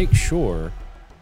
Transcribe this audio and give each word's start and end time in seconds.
make 0.00 0.14
sure 0.14 0.72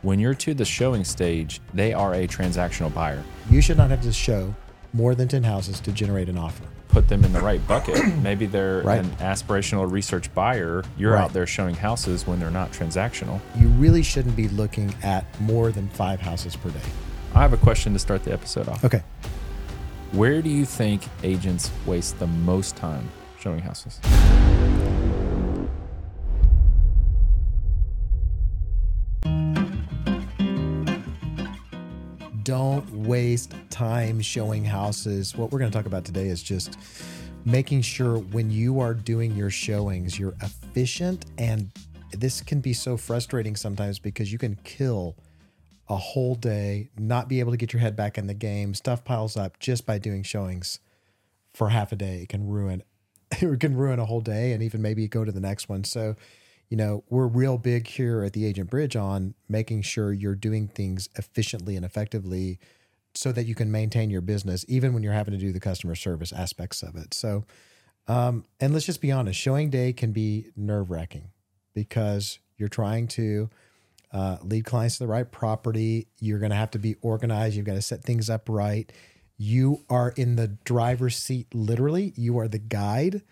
when 0.03 0.21
you're 0.21 0.35
to 0.35 0.55
the 0.55 0.65
showing 0.65 1.03
stage, 1.03 1.61
they 1.75 1.93
are 1.93 2.15
a 2.15 2.29
transactional 2.29 2.95
buyer. 2.95 3.21
You 3.51 3.61
should 3.61 3.77
not 3.77 3.91
have 3.91 4.03
to 4.03 4.13
show 4.13 4.55
more 4.93 5.17
than 5.17 5.27
10 5.27 5.43
houses 5.43 5.81
to 5.81 5.91
generate 5.91 6.29
an 6.29 6.39
offer. 6.39 6.63
Put 6.87 7.09
them 7.09 7.25
in 7.25 7.33
the 7.33 7.41
right 7.41 7.61
bucket. 7.67 8.01
Maybe 8.23 8.47
they're 8.47 8.83
Right. 8.83 9.01
an 9.01 9.11
aspirational 9.17 9.91
research 9.91 10.33
buyer. 10.33 10.85
You're 10.97 11.15
Right. 11.15 11.23
out 11.25 11.33
there 11.33 11.45
showing 11.45 11.75
houses 11.75 12.25
when 12.25 12.39
they're 12.39 12.53
not 12.53 12.71
transactional. 12.71 13.41
You 13.57 13.67
really 13.67 14.05
shouldn't 14.05 14.37
be 14.37 14.47
looking 14.47 14.95
at 15.03 15.25
more 15.41 15.73
than 15.73 15.89
five 15.89 16.21
houses 16.21 16.55
per 16.55 16.71
day. 16.71 16.89
I 17.35 17.41
have 17.41 17.53
a 17.53 17.57
question 17.57 17.93
to 17.95 17.99
start 17.99 18.23
the 18.23 18.33
episode 18.33 18.69
off. 18.69 18.85
Okay. 18.85 19.03
Where 20.13 20.41
do 20.41 20.51
you 20.51 20.65
think 20.65 21.03
agents 21.25 21.73
waste 21.85 22.21
the 22.21 22.29
most 22.29 22.77
time 22.77 23.09
showing 23.41 23.59
houses? 23.59 23.99
Don't 32.49 32.91
waste 32.91 33.53
time 33.69 34.23
showing 34.23 34.65
houses. 34.65 35.37
What 35.37 35.53
we're 35.53 35.59
going 35.59 35.71
to 35.71 35.77
talk 35.77 35.85
about 35.85 36.07
today 36.07 36.29
is 36.29 36.43
just 36.43 36.79
making 37.45 37.83
sure 37.83 38.17
when 38.17 38.51
you 38.51 38.81
are 38.81 38.95
doing 38.95 39.37
your 39.37 39.51
showings, 39.51 40.19
you're 40.19 40.35
efficient. 40.41 41.27
And 41.37 41.71
this 42.11 42.41
can 42.41 42.63
be 42.63 42.73
so 42.73 42.97
frustrating 42.97 43.55
sometimes 43.55 43.99
because 43.99 44.33
you 44.33 44.39
can 44.39 44.57
kill 44.65 45.15
a 45.91 45.97
whole 45.97 46.35
day, 46.37 46.89
not 46.97 47.29
be 47.29 47.41
able 47.41 47.51
to 47.51 47.59
get 47.59 47.75
your 47.75 47.81
head 47.81 47.97
back 47.97 48.17
in 48.17 48.27
the 48.29 48.33
game. 48.33 48.73
Stuff 48.73 49.05
piles 49.05 49.37
up 49.37 49.59
just 49.59 49.85
by 49.85 49.99
doing 49.99 50.23
showings 50.23 50.81
for 51.53 51.69
half 51.69 51.93
a 51.93 51.97
day. 51.97 52.23
It 52.23 52.31
can 52.31 52.49
ruin 52.49 52.83
it 53.31 53.61
can 53.61 53.77
ruin 53.77 53.99
a 53.99 54.07
whole 54.07 54.23
day 54.23 54.53
and 54.53 54.63
even 54.63 54.81
maybe 54.81 55.07
go 55.07 55.23
to 55.23 55.33
the 55.33 55.39
next 55.39 55.69
one. 55.69 55.85
So, 55.85 56.17
you 56.69 56.77
know, 56.77 57.05
we're 57.09 57.27
real 57.27 57.57
big 57.59 57.87
here 57.87 58.23
at 58.23 58.33
the 58.33 58.45
Agent 58.45 58.71
Bridge 58.71 58.97
on 58.97 59.35
making 59.49 59.83
sure 59.83 60.13
you're 60.13 60.35
doing 60.35 60.69
things 60.69 61.09
efficiently 61.17 61.77
and 61.77 61.85
effectively 61.85 62.59
so 63.15 63.33
that 63.33 63.47
you 63.47 63.55
can 63.55 63.71
maintain 63.71 64.11
your 64.11 64.21
business 64.21 64.65
even 64.69 64.93
when 64.93 65.03
you're 65.03 65.13
having 65.13 65.33
to 65.33 65.41
do 65.41 65.51
the 65.51 65.61
customer 65.61 65.95
service 65.95 66.33
aspects 66.33 66.83
of 66.83 66.95
it. 66.95 67.15
So, 67.15 67.45
um, 68.07 68.45
and 68.61 68.73
let's 68.73 68.87
just 68.87 69.01
be 69.01 69.11
honest, 69.11 69.39
showing 69.39 69.71
day 69.71 69.93
can 69.93 70.13
be 70.13 70.47
nerve 70.57 70.91
wracking 70.91 71.31
because 71.75 72.39
you're 72.57 72.69
trying 72.69 73.09
to 73.09 73.49
uh, 74.13 74.39
lead 74.43 74.65
clients 74.65 74.99
to 74.99 75.05
the 75.05 75.09
right 75.09 75.31
property. 75.31 76.09
You're 76.21 76.39
going 76.39 76.51
to 76.51 76.57
have 76.57 76.71
to 76.73 76.79
be 76.79 76.97
organized. 77.03 77.57
You've 77.57 77.67
got 77.67 77.75
to 77.75 77.83
set 77.83 78.03
things 78.03 78.31
up 78.31 78.49
right. 78.49 78.91
You 79.37 79.85
are 79.89 80.11
in 80.17 80.37
the 80.37 80.49
driver's 80.49 81.17
seat, 81.17 81.55
literally. 81.55 82.13
You 82.17 82.39
are 82.39 82.49
the 82.49 82.59
guide. 82.59 83.23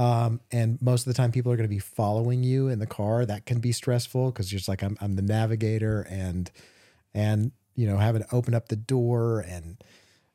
Um, 0.00 0.40
and 0.50 0.80
most 0.80 1.06
of 1.06 1.12
the 1.12 1.16
time, 1.16 1.30
people 1.30 1.52
are 1.52 1.56
going 1.56 1.68
to 1.68 1.74
be 1.74 1.78
following 1.78 2.42
you 2.42 2.68
in 2.68 2.78
the 2.78 2.86
car. 2.86 3.26
That 3.26 3.44
can 3.44 3.60
be 3.60 3.70
stressful 3.70 4.30
because 4.30 4.50
you're 4.50 4.58
just 4.58 4.68
like, 4.68 4.82
I'm, 4.82 4.96
I'm 4.98 5.14
the 5.14 5.20
navigator 5.20 6.06
and, 6.08 6.50
and, 7.12 7.52
you 7.76 7.86
know, 7.86 7.98
having 7.98 8.22
to 8.22 8.34
open 8.34 8.54
up 8.54 8.68
the 8.68 8.76
door 8.76 9.40
and 9.40 9.76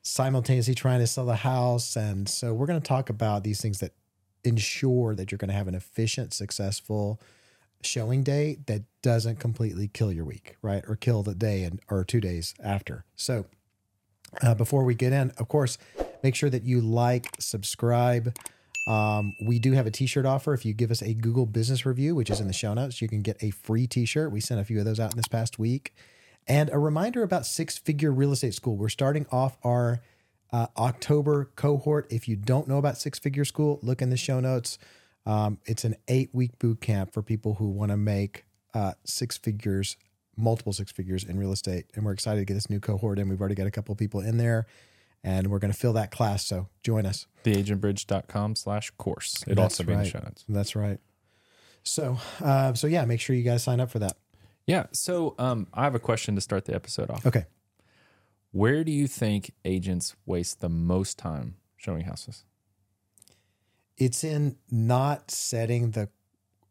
simultaneously 0.03 0.75
trying 0.75 0.99
to 0.99 1.07
sell 1.07 1.25
the 1.25 1.37
house. 1.37 1.95
And 1.95 2.29
so 2.29 2.53
we're 2.53 2.67
going 2.67 2.79
to 2.79 2.87
talk 2.87 3.09
about 3.09 3.43
these 3.43 3.59
things 3.59 3.79
that 3.79 3.93
ensure 4.43 5.15
that 5.15 5.31
you're 5.31 5.39
going 5.39 5.49
to 5.49 5.55
have 5.55 5.67
an 5.67 5.73
efficient, 5.73 6.31
successful, 6.31 7.19
showing 7.81 8.21
day 8.21 8.57
that 8.67 8.83
doesn't 9.01 9.39
completely 9.39 9.87
kill 9.87 10.11
your 10.11 10.25
week, 10.25 10.57
right? 10.61 10.83
Or 10.87 10.95
kill 10.95 11.23
the 11.23 11.33
day 11.33 11.63
and 11.63 11.79
or 11.89 12.03
two 12.03 12.21
days 12.21 12.53
after. 12.63 13.03
So 13.15 13.47
uh, 14.43 14.53
before 14.53 14.83
we 14.83 14.93
get 14.93 15.11
in, 15.11 15.31
of 15.39 15.47
course, 15.47 15.79
make 16.21 16.35
sure 16.35 16.51
that 16.51 16.61
you 16.61 16.81
like, 16.81 17.29
subscribe. 17.39 18.37
Um, 18.87 19.35
we 19.41 19.57
do 19.57 19.71
have 19.71 19.87
a 19.87 19.91
t-shirt 19.91 20.25
offer. 20.25 20.53
If 20.53 20.65
you 20.65 20.73
give 20.73 20.91
us 20.91 21.01
a 21.01 21.13
Google 21.13 21.45
business 21.45 21.85
review, 21.85 22.13
which 22.13 22.29
is 22.29 22.39
in 22.39 22.47
the 22.47 22.53
show 22.53 22.73
notes, 22.73 23.01
you 23.01 23.07
can 23.07 23.21
get 23.21 23.41
a 23.41 23.49
free 23.49 23.87
t-shirt. 23.87 24.31
We 24.31 24.41
sent 24.41 24.61
a 24.61 24.63
few 24.63 24.79
of 24.79 24.85
those 24.85 24.99
out 24.99 25.11
in 25.11 25.17
this 25.17 25.27
past 25.27 25.57
week. 25.57 25.93
And 26.47 26.69
a 26.71 26.77
reminder 26.77 27.23
about 27.23 27.45
Six 27.47 27.77
Figure 27.77 28.11
Real 28.11 28.31
Estate 28.31 28.53
School. 28.53 28.77
We're 28.77 28.89
starting 28.89 29.25
off 29.31 29.57
our 29.63 30.01
uh, 30.53 30.67
October 30.77 31.49
cohort. 31.55 32.05
If 32.11 32.27
you 32.27 32.35
don't 32.35 32.67
know 32.67 32.77
about 32.77 32.97
Six 32.97 33.17
Figure 33.17 33.45
School, 33.45 33.79
look 33.81 34.01
in 34.01 34.11
the 34.11 34.17
show 34.17 34.39
notes. 34.39 34.77
Um, 35.25 35.57
it's 35.65 35.83
an 35.83 35.95
eight 36.07 36.29
week 36.33 36.59
boot 36.59 36.81
camp 36.81 37.11
for 37.11 37.23
people 37.23 37.55
who 37.55 37.67
want 37.69 37.89
to 37.89 37.97
make 37.97 38.45
uh, 38.75 38.93
six 39.03 39.37
figures, 39.37 39.97
multiple 40.37 40.71
six 40.71 40.91
figures 40.91 41.23
in 41.23 41.39
real 41.39 41.51
estate. 41.51 41.85
And 41.95 42.05
we're 42.05 42.11
excited 42.11 42.41
to 42.41 42.45
get 42.45 42.53
this 42.53 42.69
new 42.69 42.79
cohort 42.79 43.17
in. 43.17 43.27
We've 43.27 43.39
already 43.39 43.55
got 43.55 43.65
a 43.65 43.71
couple 43.71 43.95
people 43.95 44.19
in 44.19 44.37
there 44.37 44.67
and 45.25 45.47
we're 45.47 45.59
going 45.59 45.73
to 45.73 45.77
fill 45.77 45.93
that 45.93 46.11
class. 46.11 46.45
So 46.45 46.69
join 46.83 47.05
us. 47.05 47.25
Theagentbridge.com 47.43 48.55
slash 48.55 48.91
course. 48.91 49.43
It'll 49.47 49.63
That's 49.63 49.79
also 49.79 49.83
be 49.83 49.93
in 49.93 49.99
the 49.99 50.05
show 50.05 50.19
notes. 50.19 50.45
That's 50.47 50.75
right. 50.75 50.99
So, 51.83 52.19
uh, 52.43 52.73
so 52.75 52.85
yeah, 52.87 53.03
make 53.05 53.19
sure 53.19 53.35
you 53.35 53.43
guys 53.43 53.63
sign 53.63 53.79
up 53.79 53.89
for 53.89 53.99
that. 53.99 54.17
Yeah. 54.67 54.85
So 54.91 55.35
um, 55.39 55.67
I 55.73 55.83
have 55.83 55.95
a 55.95 55.99
question 55.99 56.35
to 56.35 56.41
start 56.41 56.65
the 56.65 56.75
episode 56.75 57.09
off. 57.09 57.25
Okay. 57.25 57.45
Where 58.51 58.83
do 58.83 58.91
you 58.91 59.07
think 59.07 59.51
agents 59.65 60.15
waste 60.25 60.61
the 60.61 60.69
most 60.69 61.17
time 61.17 61.55
showing 61.75 62.05
houses? 62.05 62.45
It's 63.97 64.23
in 64.23 64.57
not 64.69 65.31
setting 65.31 65.91
the 65.91 66.09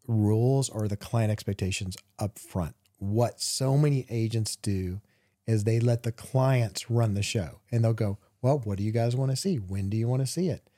rules 0.06 0.68
or 0.68 0.86
the 0.86 0.96
client 0.96 1.32
expectations 1.32 1.96
up 2.18 2.38
front. 2.38 2.76
What 2.98 3.40
so 3.40 3.76
many 3.76 4.06
agents 4.08 4.56
do 4.56 5.00
is 5.46 5.64
they 5.64 5.80
let 5.80 6.04
the 6.04 6.12
clients 6.12 6.90
run 6.90 7.14
the 7.14 7.22
show 7.22 7.60
and 7.70 7.84
they'll 7.84 7.92
go, 7.92 8.18
Well, 8.44 8.60
what 8.62 8.76
do 8.76 8.84
you 8.84 8.92
guys 8.92 9.16
want 9.16 9.30
to 9.30 9.36
see? 9.36 9.56
When 9.56 9.88
do 9.88 9.96
you 9.96 10.06
want 10.06 10.20
to 10.20 10.26
see 10.26 10.50
it? 10.50 10.68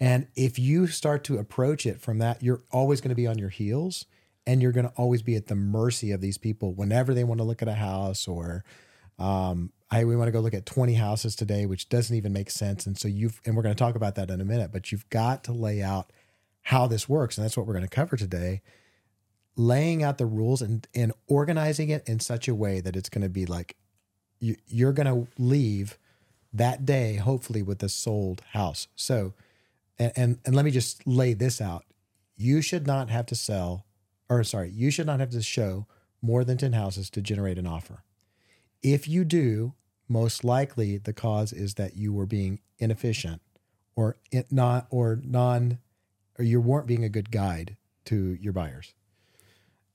And 0.00 0.28
if 0.34 0.58
you 0.58 0.86
start 0.86 1.24
to 1.24 1.36
approach 1.36 1.84
it 1.84 2.00
from 2.00 2.16
that, 2.20 2.42
you're 2.42 2.62
always 2.70 3.02
going 3.02 3.10
to 3.10 3.14
be 3.14 3.26
on 3.26 3.36
your 3.36 3.50
heels 3.50 4.06
and 4.46 4.62
you're 4.62 4.72
going 4.72 4.88
to 4.88 4.94
always 4.96 5.20
be 5.20 5.36
at 5.36 5.48
the 5.48 5.54
mercy 5.54 6.10
of 6.12 6.22
these 6.22 6.38
people 6.38 6.72
whenever 6.72 7.12
they 7.12 7.22
want 7.22 7.38
to 7.38 7.44
look 7.44 7.60
at 7.60 7.68
a 7.68 7.74
house 7.74 8.26
or, 8.26 8.64
um, 9.18 9.72
I, 9.90 10.06
we 10.06 10.16
want 10.16 10.28
to 10.28 10.32
go 10.32 10.40
look 10.40 10.54
at 10.54 10.64
20 10.64 10.94
houses 10.94 11.36
today, 11.36 11.66
which 11.66 11.90
doesn't 11.90 12.16
even 12.16 12.32
make 12.32 12.48
sense. 12.48 12.86
And 12.86 12.96
so 12.96 13.08
you've, 13.08 13.42
and 13.44 13.54
we're 13.54 13.62
going 13.62 13.74
to 13.74 13.78
talk 13.78 13.94
about 13.94 14.14
that 14.14 14.30
in 14.30 14.40
a 14.40 14.46
minute, 14.46 14.72
but 14.72 14.90
you've 14.90 15.08
got 15.10 15.44
to 15.44 15.52
lay 15.52 15.82
out 15.82 16.10
how 16.62 16.86
this 16.86 17.10
works. 17.10 17.36
And 17.36 17.44
that's 17.44 17.58
what 17.58 17.66
we're 17.66 17.74
going 17.74 17.86
to 17.86 17.94
cover 17.94 18.16
today. 18.16 18.62
Laying 19.54 20.02
out 20.02 20.16
the 20.16 20.24
rules 20.24 20.62
and, 20.62 20.88
and 20.94 21.12
organizing 21.26 21.90
it 21.90 22.08
in 22.08 22.20
such 22.20 22.48
a 22.48 22.54
way 22.54 22.80
that 22.80 22.96
it's 22.96 23.10
going 23.10 23.20
to 23.20 23.28
be 23.28 23.44
like 23.44 23.76
you, 24.40 24.56
you're 24.66 24.94
going 24.94 25.06
to 25.06 25.30
leave 25.38 25.98
that 26.52 26.84
day, 26.84 27.16
hopefully, 27.16 27.62
with 27.62 27.82
a 27.82 27.88
sold 27.88 28.42
house. 28.52 28.88
So, 28.94 29.34
and, 29.98 30.12
and, 30.16 30.38
and 30.44 30.54
let 30.54 30.64
me 30.64 30.70
just 30.70 31.06
lay 31.06 31.34
this 31.34 31.60
out. 31.60 31.84
You 32.36 32.60
should 32.60 32.86
not 32.86 33.08
have 33.10 33.26
to 33.26 33.34
sell, 33.34 33.86
or 34.28 34.42
sorry, 34.44 34.70
you 34.70 34.90
should 34.90 35.06
not 35.06 35.20
have 35.20 35.30
to 35.30 35.42
show 35.42 35.86
more 36.20 36.44
than 36.44 36.58
10 36.58 36.72
houses 36.72 37.10
to 37.10 37.20
generate 37.20 37.58
an 37.58 37.66
offer. 37.66 38.02
If 38.82 39.08
you 39.08 39.24
do, 39.24 39.74
most 40.08 40.44
likely 40.44 40.98
the 40.98 41.12
cause 41.12 41.52
is 41.52 41.74
that 41.74 41.96
you 41.96 42.12
were 42.12 42.26
being 42.26 42.60
inefficient 42.78 43.40
or 43.96 44.16
not 44.50 44.86
or 44.90 45.20
non 45.22 45.78
or 46.38 46.44
you 46.44 46.60
weren't 46.60 46.86
being 46.86 47.04
a 47.04 47.08
good 47.08 47.30
guide 47.30 47.76
to 48.06 48.36
your 48.40 48.52
buyers. 48.52 48.94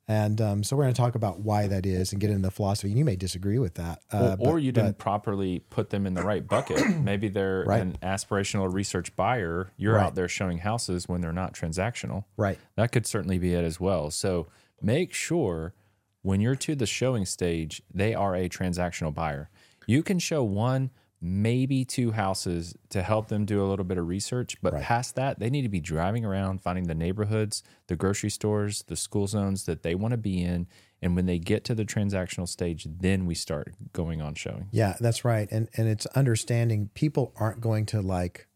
And 0.10 0.40
um, 0.40 0.64
so 0.64 0.78
we're 0.78 0.84
going 0.84 0.94
to 0.94 1.02
talk 1.02 1.16
about 1.16 1.42
why 1.42 1.68
that 1.68 1.86
is 1.86 2.14
and 2.14 2.22
get 2.22 2.30
into 2.30 2.42
the 2.44 2.52
philosophy. 2.52 2.88
And 2.90 2.98
you 2.98 3.04
may 3.04 3.18
disagree 3.18 3.60
with 3.60 3.74
that, 3.74 4.02
uh, 4.14 4.38
or, 4.40 4.48
or 4.50 4.54
but- 4.56 4.64
you 4.64 4.72
didn't 4.72 4.98
properly 4.98 5.60
put 5.70 5.90
them 5.90 6.06
in 6.08 6.14
the 6.14 6.24
right 6.24 6.48
bucket. 6.48 6.98
Maybe 7.02 7.28
they're 7.28 7.66
Right. 7.68 7.82
an 7.82 7.98
aspirational 8.02 8.72
research 8.74 9.16
buyer. 9.18 9.72
You're 9.76 9.96
Right. 9.96 10.06
out 10.06 10.16
there 10.16 10.30
showing 10.30 10.60
houses 10.60 11.10
when 11.10 11.20
they're 11.22 11.34
not 11.34 11.54
transactional. 11.54 12.24
right. 12.38 12.58
That 12.76 12.92
could 12.94 13.06
certainly 13.06 13.38
be 13.38 13.54
it 13.54 13.64
as 13.66 13.80
well. 13.80 14.10
So 14.12 14.48
make 14.82 15.14
sure 15.14 15.74
when 16.22 16.40
you're 16.40 16.56
to 16.56 16.76
the 16.76 16.86
showing 16.86 17.26
stage, 17.26 17.82
they 17.94 18.14
are 18.14 18.34
a 18.36 18.48
transactional 18.48 19.14
buyer. 19.14 19.50
You 19.88 20.04
can 20.04 20.20
show 20.20 20.44
one, 20.44 20.92
maybe 21.20 21.84
two 21.84 22.12
houses 22.12 22.76
to 22.90 23.02
help 23.02 23.28
them 23.28 23.44
do 23.46 23.64
a 23.64 23.68
little 23.68 23.86
bit 23.86 23.98
of 23.98 24.08
research, 24.08 24.56
but 24.62 24.74
Right. 24.74 24.84
past 24.84 25.16
that, 25.16 25.40
they 25.40 25.50
need 25.50 25.64
to 25.64 25.70
be 25.70 25.80
driving 25.80 26.24
around, 26.24 26.62
finding 26.62 26.86
the 26.86 26.94
neighborhoods, 26.94 27.64
the 27.88 27.96
grocery 27.96 28.30
stores, 28.30 28.84
the 28.84 28.96
school 28.96 29.26
zones 29.26 29.66
that 29.66 29.82
they 29.82 29.96
want 29.96 30.12
to 30.12 30.18
be 30.18 30.44
in. 30.44 30.68
And 31.02 31.16
when 31.16 31.26
they 31.26 31.40
get 31.40 31.64
to 31.66 31.76
the 31.76 31.86
transactional 31.86 32.48
stage, 32.48 32.88
then 32.90 33.26
we 33.26 33.36
start 33.36 33.74
going 33.94 34.22
on 34.22 34.36
showing. 34.36 34.68
Yeah, 34.72 34.96
that's 35.00 35.24
right. 35.26 35.48
And 35.52 35.70
and 35.76 35.88
it's 35.88 36.06
understanding 36.08 36.90
people 36.94 37.34
aren't 37.36 37.62
going 37.62 37.86
to 37.88 38.02
like 38.02 38.48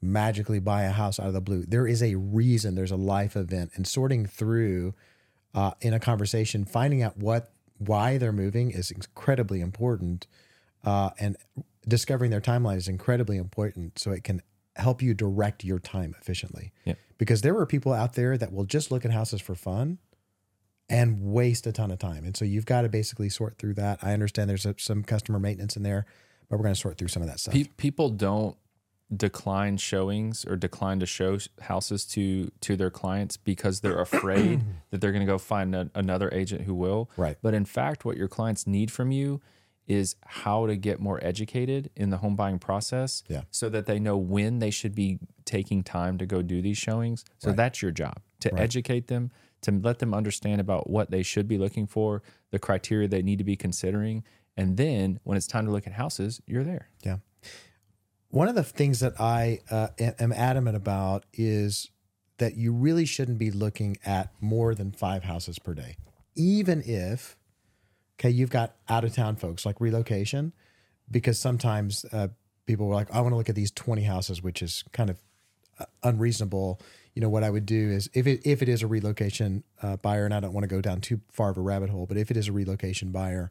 magically 0.00 0.60
buy 0.60 0.82
a 0.84 0.90
house 0.92 1.18
out 1.18 1.26
of 1.26 1.32
the 1.32 1.40
blue. 1.40 1.64
There 1.66 1.86
is 1.86 2.02
a 2.02 2.14
reason, 2.14 2.74
there's 2.74 2.90
a 2.92 2.96
life 2.96 3.36
event 3.36 3.72
and 3.74 3.86
sorting 3.86 4.26
through 4.26 4.94
uh, 5.54 5.72
in 5.80 5.92
a 5.94 6.00
conversation, 6.00 6.64
finding 6.64 7.02
out 7.02 7.16
what 7.16 7.50
why 7.78 8.18
they're 8.18 8.32
moving 8.32 8.70
is 8.70 8.90
incredibly 8.90 9.60
important. 9.60 10.26
Uh, 10.88 11.10
and 11.18 11.36
discovering 11.86 12.30
their 12.30 12.40
timeline 12.40 12.78
is 12.78 12.88
incredibly 12.88 13.36
important 13.36 13.98
so 13.98 14.10
it 14.10 14.24
can 14.24 14.40
help 14.76 15.02
you 15.02 15.12
direct 15.12 15.62
your 15.62 15.78
time 15.78 16.14
efficiently. 16.18 16.72
Yeah. 16.86 16.94
Because 17.18 17.42
there 17.42 17.58
are 17.58 17.66
people 17.66 17.92
out 17.92 18.14
there 18.14 18.38
that 18.38 18.52
will 18.54 18.64
just 18.64 18.90
look 18.90 19.04
at 19.04 19.10
houses 19.10 19.42
for 19.42 19.54
fun 19.54 19.98
and 20.88 21.20
waste 21.20 21.66
a 21.66 21.72
ton 21.72 21.90
of 21.90 21.98
time. 21.98 22.24
And 22.24 22.34
so 22.34 22.46
you've 22.46 22.64
got 22.64 22.82
to 22.82 22.88
basically 22.88 23.28
sort 23.28 23.58
through 23.58 23.74
that. 23.74 23.98
I 24.00 24.14
understand 24.14 24.48
there's 24.48 24.64
a, 24.64 24.76
some 24.78 25.04
customer 25.04 25.38
maintenance 25.38 25.76
in 25.76 25.82
there, 25.82 26.06
but 26.48 26.56
we're 26.56 26.62
going 26.62 26.74
to 26.74 26.80
sort 26.80 26.96
through 26.96 27.08
some 27.08 27.20
of 27.20 27.28
that 27.28 27.38
stuff. 27.38 27.52
Pe- 27.52 27.64
people 27.76 28.08
don't 28.08 28.56
decline 29.14 29.76
showings 29.76 30.46
or 30.46 30.56
decline 30.56 31.00
to 31.00 31.06
show 31.06 31.38
houses 31.62 32.04
to 32.04 32.50
to 32.60 32.76
their 32.76 32.90
clients 32.90 33.36
because 33.36 33.80
they're 33.80 34.00
afraid 34.00 34.62
that 34.90 35.00
they're 35.00 35.12
going 35.12 35.26
to 35.26 35.30
go 35.30 35.38
find 35.38 35.74
a, 35.74 35.90
another 35.94 36.30
agent 36.32 36.62
who 36.62 36.74
will. 36.74 37.10
Right. 37.18 37.36
But 37.42 37.52
in 37.52 37.66
fact, 37.66 38.06
what 38.06 38.16
your 38.16 38.28
clients 38.28 38.66
need 38.66 38.90
from 38.90 39.10
you 39.10 39.42
is 39.88 40.14
how 40.24 40.66
to 40.66 40.76
get 40.76 41.00
more 41.00 41.18
educated 41.24 41.90
in 41.96 42.10
the 42.10 42.18
home 42.18 42.36
buying 42.36 42.58
process 42.58 43.24
Yeah. 43.28 43.42
so 43.50 43.68
that 43.70 43.86
they 43.86 43.98
know 43.98 44.16
when 44.16 44.58
they 44.58 44.70
should 44.70 44.94
be 44.94 45.18
taking 45.44 45.82
time 45.82 46.18
to 46.18 46.26
go 46.26 46.42
do 46.42 46.60
these 46.62 46.78
showings. 46.78 47.24
So 47.38 47.52
that's 47.52 47.80
your 47.82 47.90
job 47.90 48.20
to 48.40 48.54
educate 48.58 49.06
them, 49.08 49.30
to 49.62 49.72
let 49.72 49.98
them 49.98 50.12
understand 50.14 50.60
about 50.60 50.88
what 50.90 51.10
they 51.10 51.22
should 51.22 51.48
be 51.48 51.58
looking 51.58 51.86
for, 51.86 52.22
the 52.50 52.58
criteria 52.58 53.08
they 53.08 53.22
need 53.22 53.38
to 53.38 53.44
be 53.44 53.56
considering. 53.56 54.22
And 54.56 54.76
then 54.76 55.20
when 55.24 55.36
it's 55.38 55.46
time 55.46 55.64
to 55.66 55.72
look 55.72 55.86
at 55.86 55.94
houses, 55.94 56.40
you're 56.46 56.64
there. 56.64 56.90
Yeah. 57.02 57.16
One 58.30 58.46
of 58.48 58.54
the 58.54 58.62
things 58.62 59.00
that 59.00 59.18
I 59.18 59.60
uh, 59.70 59.88
am 59.98 60.32
adamant 60.32 60.76
about 60.76 61.24
is 61.32 61.90
that 62.36 62.56
you 62.56 62.72
really 62.72 63.06
shouldn't 63.06 63.38
be 63.38 63.50
looking 63.50 63.96
at 64.04 64.30
more 64.40 64.74
than 64.74 64.92
five 64.92 65.24
houses 65.24 65.58
per 65.58 65.72
day, 65.74 65.96
even 66.36 66.82
if, 66.84 67.36
okay, 68.18 68.30
you've 68.30 68.50
got 68.50 68.74
out 68.88 69.04
of 69.04 69.14
town 69.14 69.36
folks 69.36 69.64
like 69.64 69.80
relocation, 69.80 70.52
because 71.10 71.38
sometimes 71.38 72.04
uh, 72.12 72.28
people 72.66 72.86
were 72.86 72.94
like, 72.94 73.10
I 73.12 73.20
want 73.20 73.32
to 73.32 73.36
look 73.36 73.48
at 73.48 73.54
these 73.54 73.70
20 73.70 74.02
houses, 74.02 74.42
which 74.42 74.62
is 74.62 74.84
kind 74.92 75.10
of 75.10 75.20
uh, 75.78 75.86
unreasonable. 76.02 76.80
You 77.14 77.22
know, 77.22 77.28
what 77.28 77.44
I 77.44 77.50
would 77.50 77.66
do 77.66 77.90
is 77.90 78.10
if 78.14 78.26
it, 78.26 78.40
if 78.44 78.62
it 78.62 78.68
is 78.68 78.82
a 78.82 78.86
relocation 78.86 79.64
uh, 79.82 79.96
buyer, 79.96 80.24
and 80.24 80.34
I 80.34 80.40
don't 80.40 80.52
want 80.52 80.64
to 80.64 80.68
go 80.68 80.80
down 80.80 81.00
too 81.00 81.20
far 81.30 81.50
of 81.50 81.56
a 81.56 81.60
rabbit 81.60 81.90
hole, 81.90 82.06
but 82.06 82.16
if 82.16 82.30
it 82.30 82.36
is 82.36 82.48
a 82.48 82.52
relocation 82.52 83.10
buyer, 83.10 83.50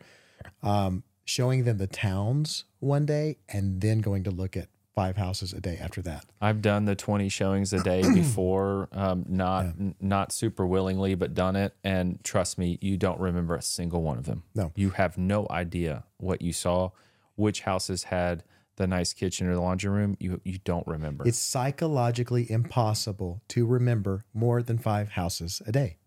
um, 0.64 1.04
showing 1.26 1.64
them 1.64 1.78
the 1.78 1.88
towns 1.88 2.66
one 2.80 3.06
day 3.06 3.38
and 3.50 3.82
then 3.82 4.00
going 4.00 4.24
to 4.24 4.32
look 4.32 4.56
at 4.56 4.68
five 4.98 5.16
houses 5.16 5.54
a 5.54 5.62
day 5.62 5.78
after 5.80 6.02
that. 6.02 6.26
I've 6.42 6.60
done 6.60 6.86
the 6.86 6.96
20 6.96 7.30
showings 7.30 7.72
a 7.72 7.84
day 7.84 8.02
before, 8.16 8.90
um, 8.92 9.26
not 9.30 9.66
n- 9.66 9.94
not 10.02 10.32
super 10.32 10.66
willingly, 10.66 11.14
but 11.14 11.36
done 11.36 11.56
it. 11.56 11.76
And 11.84 12.20
trust 12.24 12.58
me, 12.58 12.80
you 12.82 12.98
don't 12.98 13.20
remember 13.20 13.54
a 13.56 13.62
single 13.62 14.02
one 14.02 14.18
of 14.18 14.26
them. 14.26 14.42
No. 14.56 14.72
You 14.76 14.90
have 14.90 15.16
no 15.16 15.46
idea 15.52 16.06
what 16.18 16.42
you 16.42 16.52
saw, 16.52 16.90
which 17.36 17.62
houses 17.62 18.06
had 18.06 18.44
the 18.78 18.88
nice 18.88 19.14
kitchen 19.14 19.48
or 19.48 19.54
the 19.54 19.62
laundry 19.62 19.92
room. 19.92 20.18
You 20.20 20.42
you 20.44 20.58
don't 20.64 20.88
remember. 20.88 21.28
It's 21.28 21.38
psychologically 21.38 22.50
impossible 22.50 23.44
to 23.50 23.68
remember 23.68 24.26
more 24.34 24.64
than 24.64 24.80
five 24.80 25.10
houses 25.10 25.62
a 25.68 25.72
day. 25.72 25.98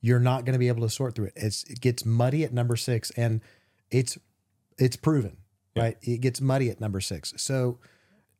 You're 0.00 0.20
not 0.20 0.44
going 0.44 0.52
to 0.52 0.60
be 0.60 0.68
able 0.68 0.82
to 0.82 0.90
sort 0.90 1.16
through 1.16 1.26
it. 1.26 1.32
It's, 1.34 1.64
it 1.64 1.80
gets 1.80 2.04
muddy 2.06 2.44
at 2.44 2.52
number 2.52 2.76
six, 2.76 3.10
and 3.16 3.40
it's 3.90 4.16
it's 4.78 4.94
proven, 4.94 5.38
right? 5.76 5.96
It 6.02 6.20
gets 6.20 6.40
muddy 6.40 6.70
at 6.70 6.80
number 6.80 7.00
six. 7.00 7.34
So, 7.36 7.80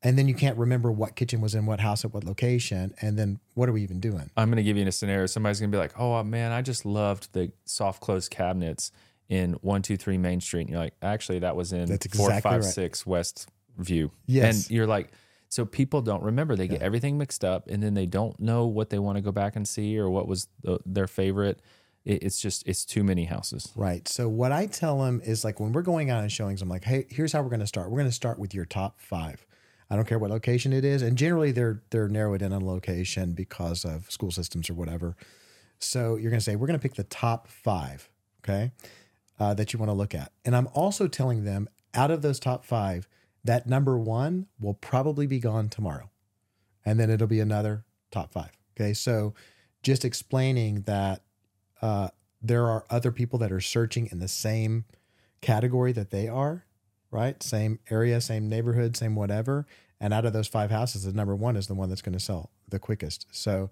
and 0.02 0.18
then 0.18 0.28
you 0.28 0.34
can't 0.34 0.56
remember 0.58 0.90
what 0.90 1.14
kitchen 1.14 1.40
was 1.40 1.54
in 1.54 1.66
what 1.66 1.80
house 1.80 2.04
at 2.04 2.12
what 2.12 2.24
location, 2.24 2.94
and 3.00 3.18
then 3.18 3.40
what 3.54 3.68
are 3.68 3.72
we 3.72 3.82
even 3.82 4.00
doing? 4.00 4.30
I'm 4.36 4.48
going 4.48 4.56
to 4.56 4.62
give 4.62 4.76
you 4.76 4.86
a 4.86 4.92
scenario. 4.92 5.26
Somebody's 5.26 5.60
going 5.60 5.70
to 5.70 5.76
be 5.76 5.80
like, 5.80 5.98
"Oh 5.98 6.22
man, 6.22 6.52
I 6.52 6.62
just 6.62 6.84
loved 6.84 7.32
the 7.32 7.52
soft 7.64 8.00
close 8.00 8.28
cabinets 8.28 8.92
in 9.28 9.54
one 9.54 9.82
two 9.82 9.96
three 9.96 10.18
Main 10.18 10.40
Street." 10.40 10.62
And 10.62 10.70
you're 10.70 10.80
like, 10.80 10.94
"Actually, 11.02 11.40
that 11.40 11.56
was 11.56 11.72
in 11.72 11.86
That's 11.86 12.06
exactly 12.06 12.40
five 12.40 12.64
right. 12.76 13.06
West 13.06 13.48
View." 13.78 14.10
Yes. 14.26 14.64
and 14.66 14.70
you're 14.70 14.86
like, 14.86 15.12
so 15.52 15.66
people 15.66 16.00
don't 16.00 16.22
remember. 16.22 16.56
They 16.56 16.66
get 16.66 16.80
everything 16.80 17.18
mixed 17.18 17.44
up, 17.44 17.68
and 17.68 17.82
then 17.82 17.92
they 17.92 18.06
don't 18.06 18.40
know 18.40 18.64
what 18.64 18.88
they 18.88 18.98
want 18.98 19.16
to 19.16 19.22
go 19.22 19.32
back 19.32 19.54
and 19.54 19.68
see 19.68 19.98
or 19.98 20.08
what 20.08 20.26
was 20.26 20.48
the, 20.62 20.78
their 20.86 21.06
favorite. 21.06 21.60
It, 22.06 22.22
it's 22.22 22.40
just 22.40 22.66
it's 22.66 22.86
too 22.86 23.04
many 23.04 23.26
houses. 23.26 23.70
Right. 23.76 24.08
So 24.08 24.30
what 24.30 24.50
I 24.50 24.64
tell 24.64 25.02
them 25.02 25.20
is 25.22 25.44
like 25.44 25.60
when 25.60 25.72
we're 25.72 25.82
going 25.82 26.08
out 26.08 26.22
and 26.22 26.32
showings, 26.32 26.62
I'm 26.62 26.70
like, 26.70 26.84
hey, 26.84 27.06
here's 27.10 27.34
how 27.34 27.42
we're 27.42 27.50
going 27.50 27.60
to 27.60 27.66
start. 27.66 27.90
We're 27.90 27.98
going 27.98 28.08
to 28.08 28.16
start 28.16 28.38
with 28.38 28.54
your 28.54 28.64
top 28.64 28.98
five. 28.98 29.46
I 29.90 29.96
don't 29.96 30.06
care 30.06 30.18
what 30.18 30.30
location 30.30 30.72
it 30.72 30.84
is, 30.84 31.02
and 31.02 31.18
generally 31.18 31.52
they're 31.52 31.82
they're 31.90 32.08
narrowed 32.08 32.42
in 32.42 32.52
on 32.52 32.64
location 32.66 33.32
because 33.32 33.84
of 33.84 34.10
school 34.10 34.30
systems 34.30 34.70
or 34.70 34.74
whatever. 34.74 35.16
So 35.78 36.16
you're 36.16 36.30
going 36.30 36.40
to 36.40 36.44
say 36.44 36.56
we're 36.56 36.66
going 36.66 36.78
to 36.78 36.82
pick 36.82 36.94
the 36.94 37.04
top 37.04 37.48
five, 37.48 38.08
okay, 38.42 38.72
uh, 39.38 39.54
that 39.54 39.72
you 39.72 39.78
want 39.78 39.90
to 39.90 39.94
look 39.94 40.14
at, 40.14 40.32
and 40.44 40.56
I'm 40.56 40.68
also 40.74 41.08
telling 41.08 41.44
them 41.44 41.68
out 41.94 42.10
of 42.10 42.22
those 42.22 42.40
top 42.40 42.64
five, 42.64 43.08
that 43.44 43.66
number 43.66 43.98
one 43.98 44.46
will 44.60 44.74
probably 44.74 45.26
be 45.26 45.38
gone 45.38 45.68
tomorrow, 45.68 46.10
and 46.84 46.98
then 46.98 47.10
it'll 47.10 47.26
be 47.26 47.40
another 47.40 47.84
top 48.10 48.32
five. 48.32 48.52
Okay, 48.74 48.94
so 48.94 49.34
just 49.82 50.04
explaining 50.04 50.82
that 50.82 51.22
uh, 51.82 52.08
there 52.40 52.66
are 52.68 52.84
other 52.88 53.12
people 53.12 53.38
that 53.40 53.52
are 53.52 53.60
searching 53.60 54.08
in 54.10 54.20
the 54.20 54.28
same 54.28 54.84
category 55.40 55.92
that 55.92 56.10
they 56.10 56.28
are, 56.28 56.64
right? 57.12 57.40
Same 57.42 57.78
area, 57.90 58.20
same 58.20 58.48
neighborhood, 58.48 58.96
same 58.96 59.14
whatever. 59.14 59.66
And 60.00 60.12
out 60.12 60.24
of 60.24 60.32
those 60.32 60.48
five 60.48 60.72
houses, 60.72 61.04
the 61.04 61.12
number 61.12 61.36
one 61.36 61.54
is 61.54 61.68
the 61.68 61.74
one 61.74 61.88
that's 61.88 62.02
going 62.02 62.14
to 62.14 62.20
sell 62.20 62.50
the 62.68 62.80
quickest. 62.80 63.26
So 63.30 63.70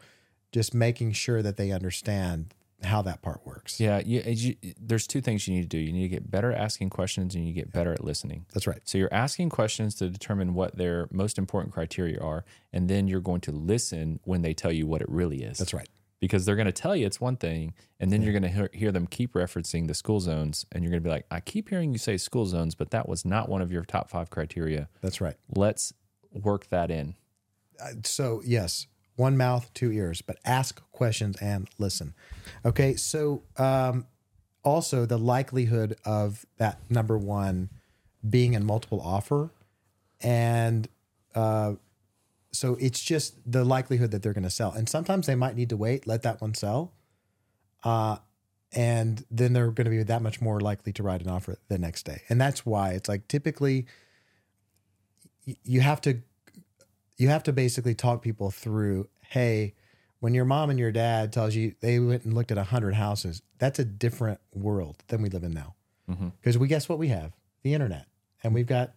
just 0.52 0.74
making 0.74 1.12
sure 1.12 1.42
that 1.42 1.56
they 1.56 1.72
understand 1.72 2.54
how 2.82 3.02
that 3.02 3.20
part 3.20 3.44
works. 3.44 3.80
Yeah, 3.80 4.00
you, 4.04 4.22
you, 4.26 4.56
there's 4.80 5.06
two 5.06 5.20
things 5.20 5.46
you 5.46 5.54
need 5.54 5.62
to 5.62 5.68
do. 5.68 5.78
You 5.78 5.92
need 5.92 6.02
to 6.02 6.08
get 6.08 6.30
better 6.30 6.52
at 6.52 6.58
asking 6.58 6.90
questions, 6.90 7.34
and 7.34 7.46
you 7.46 7.52
get 7.52 7.72
better 7.72 7.92
at 7.92 8.02
listening. 8.02 8.46
That's 8.54 8.66
right. 8.66 8.80
So 8.84 8.96
you're 8.96 9.12
asking 9.12 9.50
questions 9.50 9.94
to 9.96 10.08
determine 10.08 10.54
what 10.54 10.76
their 10.76 11.08
most 11.10 11.36
important 11.36 11.74
criteria 11.74 12.18
are, 12.20 12.44
and 12.72 12.88
then 12.88 13.06
you're 13.06 13.20
going 13.20 13.42
to 13.42 13.52
listen 13.52 14.20
when 14.24 14.42
they 14.42 14.54
tell 14.54 14.72
you 14.72 14.86
what 14.86 15.02
it 15.02 15.08
really 15.10 15.42
is. 15.42 15.58
That's 15.58 15.74
right. 15.74 15.88
Because 16.20 16.44
they're 16.44 16.56
going 16.56 16.66
to 16.66 16.72
tell 16.72 16.94
you 16.94 17.06
it's 17.06 17.20
one 17.20 17.36
thing, 17.36 17.74
and 17.98 18.12
then 18.12 18.22
you're 18.22 18.32
going 18.32 18.42
to 18.42 18.48
hear, 18.48 18.70
hear 18.72 18.92
them 18.92 19.06
keep 19.06 19.32
referencing 19.32 19.88
the 19.88 19.94
school 19.94 20.20
zones, 20.20 20.66
and 20.70 20.84
you're 20.84 20.90
going 20.90 21.02
to 21.02 21.06
be 21.08 21.12
like, 21.12 21.26
I 21.30 21.40
keep 21.40 21.70
hearing 21.70 21.92
you 21.92 21.98
say 21.98 22.16
school 22.16 22.46
zones, 22.46 22.74
but 22.74 22.90
that 22.90 23.08
was 23.08 23.24
not 23.24 23.48
one 23.48 23.62
of 23.62 23.72
your 23.72 23.84
top 23.84 24.10
five 24.10 24.30
criteria. 24.30 24.88
That's 25.00 25.20
right. 25.20 25.36
Let's 25.54 25.92
work 26.32 26.68
that 26.68 26.90
in. 26.90 27.14
so 28.04 28.42
yes 28.44 28.86
one 29.16 29.36
mouth 29.36 29.72
two 29.74 29.90
ears 29.90 30.22
but 30.22 30.38
ask 30.44 30.80
questions 30.92 31.36
and 31.40 31.68
listen 31.78 32.14
okay 32.64 32.94
so 32.94 33.42
um 33.56 34.06
also 34.62 35.06
the 35.06 35.18
likelihood 35.18 35.96
of 36.04 36.44
that 36.58 36.78
number 36.90 37.16
one 37.18 37.68
being 38.28 38.52
in 38.54 38.64
multiple 38.64 39.00
offer 39.00 39.50
and 40.20 40.88
uh 41.34 41.72
so 42.52 42.76
it's 42.80 43.00
just 43.00 43.36
the 43.50 43.64
likelihood 43.64 44.10
that 44.10 44.22
they're 44.22 44.32
going 44.32 44.44
to 44.44 44.50
sell. 44.50 44.72
And 44.72 44.88
sometimes 44.88 45.26
they 45.26 45.34
might 45.34 45.56
need 45.56 45.68
to 45.68 45.76
wait 45.76 46.06
let 46.06 46.22
that 46.22 46.40
one 46.40 46.54
sell 46.54 46.92
uh 47.84 48.16
and 48.72 49.24
then 49.30 49.52
they're 49.52 49.70
going 49.72 49.86
to 49.86 49.90
be 49.90 50.02
that 50.02 50.22
much 50.22 50.40
more 50.40 50.60
likely 50.60 50.92
to 50.92 51.02
write 51.02 51.22
an 51.22 51.28
offer 51.28 51.56
the 51.68 51.78
next 51.78 52.04
day. 52.04 52.22
And 52.28 52.40
that's 52.40 52.64
why 52.64 52.90
it's 52.90 53.08
like 53.08 53.26
typically 53.26 53.86
you 55.64 55.80
have 55.80 56.00
to 56.02 56.20
you 57.16 57.28
have 57.28 57.42
to 57.44 57.52
basically 57.52 57.94
talk 57.94 58.22
people 58.22 58.50
through 58.50 59.08
hey 59.28 59.74
when 60.20 60.34
your 60.34 60.44
mom 60.44 60.70
and 60.70 60.78
your 60.78 60.92
dad 60.92 61.32
tells 61.32 61.54
you 61.54 61.74
they 61.80 61.98
went 61.98 62.24
and 62.24 62.34
looked 62.34 62.50
at 62.50 62.56
100 62.58 62.94
houses 62.94 63.42
that's 63.58 63.78
a 63.78 63.84
different 63.84 64.40
world 64.54 65.02
than 65.08 65.22
we 65.22 65.28
live 65.28 65.44
in 65.44 65.52
now. 65.52 65.74
Because 66.40 66.58
we 66.58 66.66
guess 66.66 66.88
what 66.88 66.98
we 66.98 67.08
have? 67.08 67.32
The 67.62 67.74
internet. 67.74 68.06
And 68.42 68.54
we've 68.54 68.66
got 68.66 68.94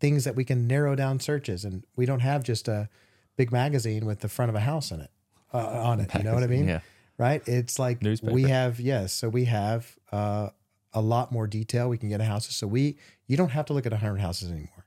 things 0.00 0.24
that 0.24 0.34
we 0.36 0.44
can 0.44 0.66
narrow 0.66 0.94
down 0.94 1.20
searches 1.20 1.64
and 1.64 1.84
we 1.96 2.06
don't 2.06 2.20
have 2.20 2.42
just 2.42 2.68
a 2.68 2.88
big 3.36 3.50
magazine 3.52 4.06
with 4.06 4.20
the 4.20 4.28
front 4.28 4.48
of 4.48 4.54
a 4.54 4.60
house 4.60 4.90
in 4.90 5.00
it 5.00 5.10
uh, 5.52 5.58
on 5.58 6.00
it 6.00 6.12
you 6.14 6.22
know 6.22 6.34
what 6.34 6.42
i 6.42 6.46
mean? 6.46 6.68
Yeah. 6.68 6.80
right? 7.16 7.42
It's 7.46 7.78
like 7.78 8.02
Newspaper. 8.02 8.32
we 8.32 8.44
have 8.44 8.80
yes 8.80 9.12
so 9.12 9.28
we 9.28 9.46
have 9.46 9.96
uh, 10.12 10.50
a 10.92 11.00
lot 11.00 11.32
more 11.32 11.46
detail. 11.46 11.88
We 11.88 11.98
can 11.98 12.08
get 12.08 12.20
a 12.20 12.24
houses 12.24 12.56
so 12.56 12.66
we 12.66 12.98
you 13.26 13.36
don't 13.36 13.50
have 13.50 13.66
to 13.66 13.72
look 13.72 13.86
at 13.86 13.92
100 13.92 14.16
houses 14.20 14.50
anymore. 14.50 14.86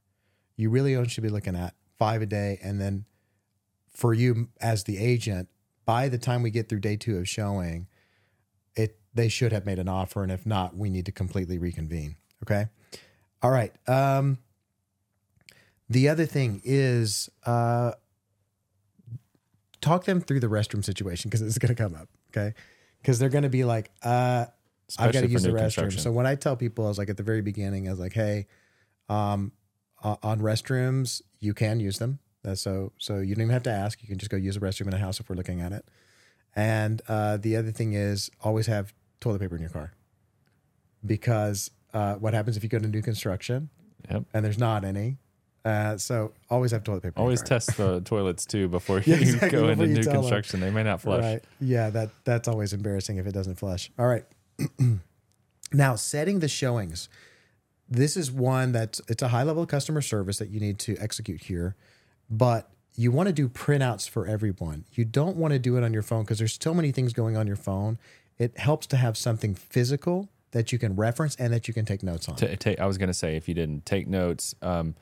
You 0.56 0.70
really 0.70 0.96
only 0.96 1.10
should 1.10 1.24
be 1.24 1.30
looking 1.30 1.56
at 1.56 1.76
five 1.98 2.22
a 2.22 2.26
day 2.26 2.60
and 2.64 2.80
then 2.82 3.06
for 3.90 4.14
you 4.14 4.50
as 4.60 4.84
the 4.86 4.98
agent 4.98 5.50
by 5.86 6.10
the 6.10 6.18
time 6.18 6.42
we 6.42 6.50
get 6.50 6.70
through 6.70 6.80
day 6.80 6.96
two 6.96 7.18
of 7.18 7.28
showing 7.28 7.88
it 8.76 8.98
they 9.14 9.28
should 9.28 9.52
have 9.52 9.66
made 9.66 9.80
an 9.80 9.88
offer 9.88 10.24
and 10.24 10.32
if 10.32 10.46
not 10.46 10.76
we 10.76 10.90
need 10.90 11.06
to 11.06 11.12
completely 11.12 11.58
reconvene 11.58 12.16
okay? 12.44 12.66
All 13.44 13.52
right 13.52 13.74
um 13.88 14.38
the 15.92 16.10
other 16.10 16.26
thing 16.26 16.62
is 16.64 17.30
uh 17.46 17.92
talk 19.82 20.06
them 20.06 20.22
through 20.22 20.40
the 20.40 20.48
restroom 20.48 20.84
situation 20.84 21.30
because 21.30 21.42
it's 21.42 21.58
going 21.58 21.76
to 21.76 21.82
come 21.84 21.96
up 21.96 22.08
okay 22.32 22.54
because 23.02 23.20
they're 23.20 23.30
going 23.30 23.44
to 23.44 23.50
be 23.50 23.64
like 23.64 23.92
uh 24.04 24.46
I've 25.00 25.14
got 25.14 25.22
to 25.22 25.28
use 25.28 25.44
the 25.44 25.52
restroom. 25.52 25.98
So 25.98 26.12
when 26.12 26.26
I 26.26 26.36
tell 26.36 26.58
people, 26.58 26.84
I 26.86 26.90
was 26.90 26.98
like 26.98 27.10
at 27.10 27.16
the 27.16 27.24
very 27.24 27.42
beginning, 27.42 27.88
I 27.88 27.92
was 27.92 28.00
like, 28.00 28.12
"Hey, 28.12 28.48
um, 29.08 29.54
uh, 30.04 30.18
on 30.22 30.40
restrooms, 30.40 31.22
you 31.40 31.54
can 31.54 31.80
use 31.80 31.98
them. 31.98 32.20
Uh, 32.46 32.56
so 32.56 32.92
so 32.98 33.20
you 33.20 33.36
don't 33.36 33.44
even 33.44 33.54
have 33.54 33.64
to 33.64 33.72
ask. 33.72 34.02
You 34.02 34.10
can 34.10 34.18
just 34.18 34.30
go 34.30 34.38
use 34.38 34.58
a 34.58 34.60
restroom 34.60 34.88
in 34.88 34.94
a 34.94 34.98
house 34.98 35.20
if 35.20 35.30
we're 35.30 35.38
looking 35.38 35.62
at 35.62 35.72
it. 35.72 35.86
And 36.56 37.02
uh, 37.08 37.38
the 37.38 37.56
other 37.56 37.72
thing 37.72 37.94
is 37.94 38.30
always 38.44 38.68
have 38.68 38.94
toilet 39.22 39.40
paper 39.40 39.56
in 39.56 39.62
your 39.62 39.70
car 39.70 39.94
because 41.06 41.72
uh, 41.94 42.16
what 42.16 42.34
happens 42.34 42.58
if 42.58 42.64
you 42.64 42.70
go 42.70 42.80
to 42.80 42.88
new 42.88 43.02
construction 43.02 43.70
Yep. 44.10 44.24
and 44.34 44.44
there's 44.44 44.58
not 44.58 44.84
any? 44.84 45.18
Uh, 45.64 45.96
so 45.98 46.32
always 46.50 46.72
have 46.72 46.84
toilet 46.84 47.04
paper. 47.04 47.20
Always 47.20 47.42
test 47.42 47.78
the 47.78 48.02
toilets 48.06 48.46
too 48.46 48.68
before 48.68 49.00
you 49.00 49.14
Yeah, 49.14 49.16
exactly, 49.22 49.50
go 49.50 49.70
into 49.70 49.88
new 49.88 50.04
construction. 50.04 50.60
They 50.60 50.72
may 50.72 50.84
not 50.84 51.02
flush. 51.02 51.24
Right. 51.24 51.44
Yeah, 51.60 51.90
that 51.92 52.10
that's 52.24 52.48
always 52.48 52.74
embarrassing 52.74 53.18
if 53.18 53.28
it 53.28 53.34
doesn't 53.34 53.56
flush. 53.56 53.92
All 54.00 54.08
right. 54.08 54.26
now, 55.74 55.96
setting 55.96 56.40
the 56.40 56.48
showings. 56.48 57.10
this 57.90 58.18
is 58.18 58.32
one 58.32 58.72
that's 58.72 59.02
it's 59.08 59.22
a 59.22 59.28
high 59.28 59.44
level 59.44 59.64
of 59.64 59.70
customer 59.70 60.02
service 60.02 60.40
that 60.40 60.50
you 60.50 60.60
need 60.60 60.80
to 60.80 60.98
execute 60.98 61.44
here, 61.44 61.76
but 62.30 62.72
you 62.96 63.12
want 63.12 63.28
to 63.28 63.34
do 63.34 63.48
printouts 63.48 64.10
for 64.10 64.28
everyone. 64.28 64.86
You 64.94 65.06
don't 65.06 65.38
want 65.38 65.54
to 65.54 65.60
do 65.60 65.78
it 65.78 65.84
on 65.84 65.94
your 65.94 66.02
phone 66.02 66.24
because 66.24 66.40
there's 66.40 66.58
so 66.62 66.74
many 66.74 66.92
things 66.92 67.14
going 67.14 67.38
on 67.38 67.48
your 67.48 67.56
phone. 67.56 67.98
It 68.38 68.58
helps 68.58 68.88
to 68.88 68.98
have 68.98 69.18
something 69.18 69.56
physical 69.56 70.30
that 70.52 70.72
you 70.72 70.80
can 70.80 70.96
reference 70.96 71.36
and 71.38 71.54
that 71.54 71.68
you 71.68 71.74
can 71.74 71.86
take 71.86 72.04
notes 72.04 72.28
on. 72.28 72.36
To, 72.38 72.56
take, 72.58 72.80
I 72.80 72.86
was 72.86 72.98
going 72.98 73.08
to 73.08 73.14
say, 73.14 73.36
if 73.36 73.48
you 73.48 73.54
didn't 73.54 73.86
take 73.86 74.08
notes, 74.08 74.56
um, 74.62 74.96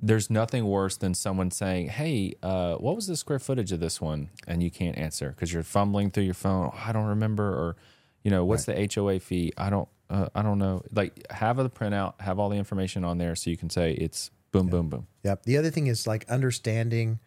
there's 0.00 0.30
nothing 0.30 0.64
worse 0.64 0.96
than 0.96 1.14
someone 1.14 1.50
saying, 1.50 1.88
"Hey, 1.88 2.34
uh, 2.42 2.76
what 2.76 2.94
was 2.94 3.06
the 3.06 3.16
square 3.16 3.38
footage 3.38 3.72
of 3.72 3.80
this 3.80 4.00
one?" 4.00 4.30
and 4.46 4.62
you 4.62 4.70
can't 4.70 4.96
answer 4.96 5.30
because 5.30 5.52
you're 5.52 5.62
fumbling 5.62 6.10
through 6.10 6.24
your 6.24 6.34
phone. 6.34 6.70
Oh, 6.72 6.78
I 6.84 6.92
don't 6.92 7.06
remember, 7.06 7.44
or 7.44 7.76
you 8.22 8.30
know, 8.30 8.44
what's 8.44 8.64
the 8.64 8.90
HOA 8.94 9.20
fee? 9.20 9.52
I 9.56 9.70
don't, 9.70 9.88
uh, 10.10 10.28
I 10.34 10.42
don't 10.42 10.58
know. 10.58 10.82
Like, 10.92 11.26
have 11.30 11.58
a 11.58 11.68
printout, 11.68 12.20
have 12.20 12.38
all 12.38 12.48
the 12.48 12.56
information 12.56 13.04
on 13.04 13.18
there, 13.18 13.34
so 13.34 13.50
you 13.50 13.56
can 13.56 13.70
say 13.70 13.92
it's 13.92 14.30
boom, 14.52 14.68
boom, 14.68 14.88
boom. 14.88 15.06
Yep. 15.24 15.44
The 15.44 15.56
other 15.56 15.70
thing 15.70 15.86
is 15.86 16.06
like 16.06 16.28
understanding 16.28 17.20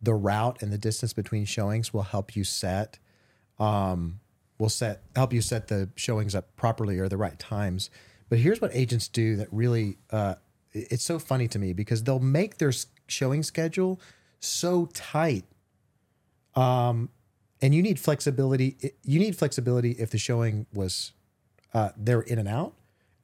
the 0.00 0.14
route 0.14 0.62
and 0.62 0.72
the 0.72 0.78
distance 0.78 1.12
between 1.12 1.44
showings 1.44 1.92
will 1.92 2.02
help 2.02 2.36
you 2.36 2.44
set, 2.44 2.98
um, 3.58 4.20
will 4.58 4.68
set 4.68 5.02
help 5.16 5.32
you 5.32 5.40
set 5.40 5.68
the 5.68 5.90
showings 5.96 6.34
up 6.34 6.54
properly 6.56 6.98
or 6.98 7.08
the 7.08 7.16
right 7.16 7.38
times. 7.38 7.90
But 8.28 8.38
here's 8.38 8.60
what 8.60 8.70
agents 8.74 9.08
do 9.08 9.36
that 9.36 9.48
really, 9.50 9.98
uh, 10.10 10.36
it's 10.72 11.04
so 11.04 11.18
funny 11.18 11.48
to 11.48 11.58
me 11.58 11.72
because 11.72 12.02
they'll 12.04 12.18
make 12.18 12.58
their 12.58 12.72
showing 13.06 13.42
schedule 13.42 14.00
so 14.40 14.86
tight. 14.92 15.44
Um, 16.54 17.10
and 17.60 17.74
you 17.74 17.82
need 17.82 17.98
flexibility. 17.98 18.76
You 19.04 19.18
need 19.18 19.36
flexibility 19.36 19.92
if 19.92 20.10
the 20.10 20.18
showing 20.18 20.66
was, 20.72 21.12
uh, 21.74 21.90
they're 21.96 22.20
in 22.20 22.38
and 22.38 22.48
out, 22.48 22.74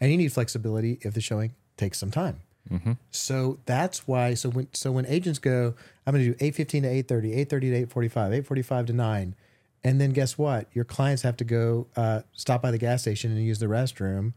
and 0.00 0.10
you 0.10 0.16
need 0.16 0.32
flexibility 0.32 0.98
if 1.02 1.14
the 1.14 1.20
showing 1.20 1.54
takes 1.76 1.98
some 1.98 2.10
time. 2.10 2.40
So 3.10 3.58
that's 3.66 4.08
why. 4.08 4.34
So 4.34 4.48
when 4.48 4.68
so 4.72 4.90
when 4.90 5.06
agents 5.06 5.38
go, 5.38 5.74
I'm 6.06 6.14
going 6.14 6.24
to 6.24 6.30
do 6.32 6.36
eight 6.44 6.54
fifteen 6.54 6.82
to 6.84 6.88
eight 6.88 7.08
thirty, 7.08 7.32
eight 7.34 7.50
thirty 7.50 7.70
to 7.70 7.76
eight 7.76 7.90
forty 7.90 8.08
five, 8.08 8.32
eight 8.32 8.46
forty 8.46 8.62
five 8.62 8.86
to 8.86 8.92
nine, 8.92 9.34
and 9.84 10.00
then 10.00 10.12
guess 10.12 10.38
what? 10.38 10.66
Your 10.72 10.84
clients 10.84 11.22
have 11.22 11.36
to 11.36 11.44
go 11.44 11.86
uh, 11.94 12.22
stop 12.32 12.62
by 12.62 12.70
the 12.70 12.78
gas 12.78 13.02
station 13.02 13.32
and 13.32 13.44
use 13.44 13.58
the 13.58 13.66
restroom, 13.66 14.32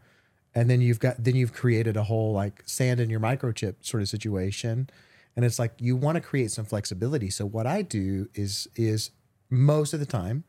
and 0.58 0.72
then 0.72 0.82
you've 0.82 1.00
got 1.00 1.24
then 1.24 1.36
you've 1.36 1.54
created 1.54 1.96
a 1.96 2.04
whole 2.04 2.34
like 2.34 2.64
sand 2.66 3.00
in 3.00 3.12
your 3.12 3.20
microchip 3.20 3.76
sort 3.82 4.02
of 4.02 4.10
situation, 4.10 4.90
and 5.36 5.46
it's 5.46 5.60
like 5.60 5.74
you 5.78 5.96
want 5.96 6.16
to 6.16 6.22
create 6.22 6.50
some 6.50 6.66
flexibility. 6.66 7.30
So 7.30 7.46
what 7.46 7.68
I 7.68 7.84
do 7.84 8.28
is 8.34 8.68
is 8.76 9.12
most 9.52 9.94
of 9.94 10.00
the 10.00 10.08
time 10.08 10.46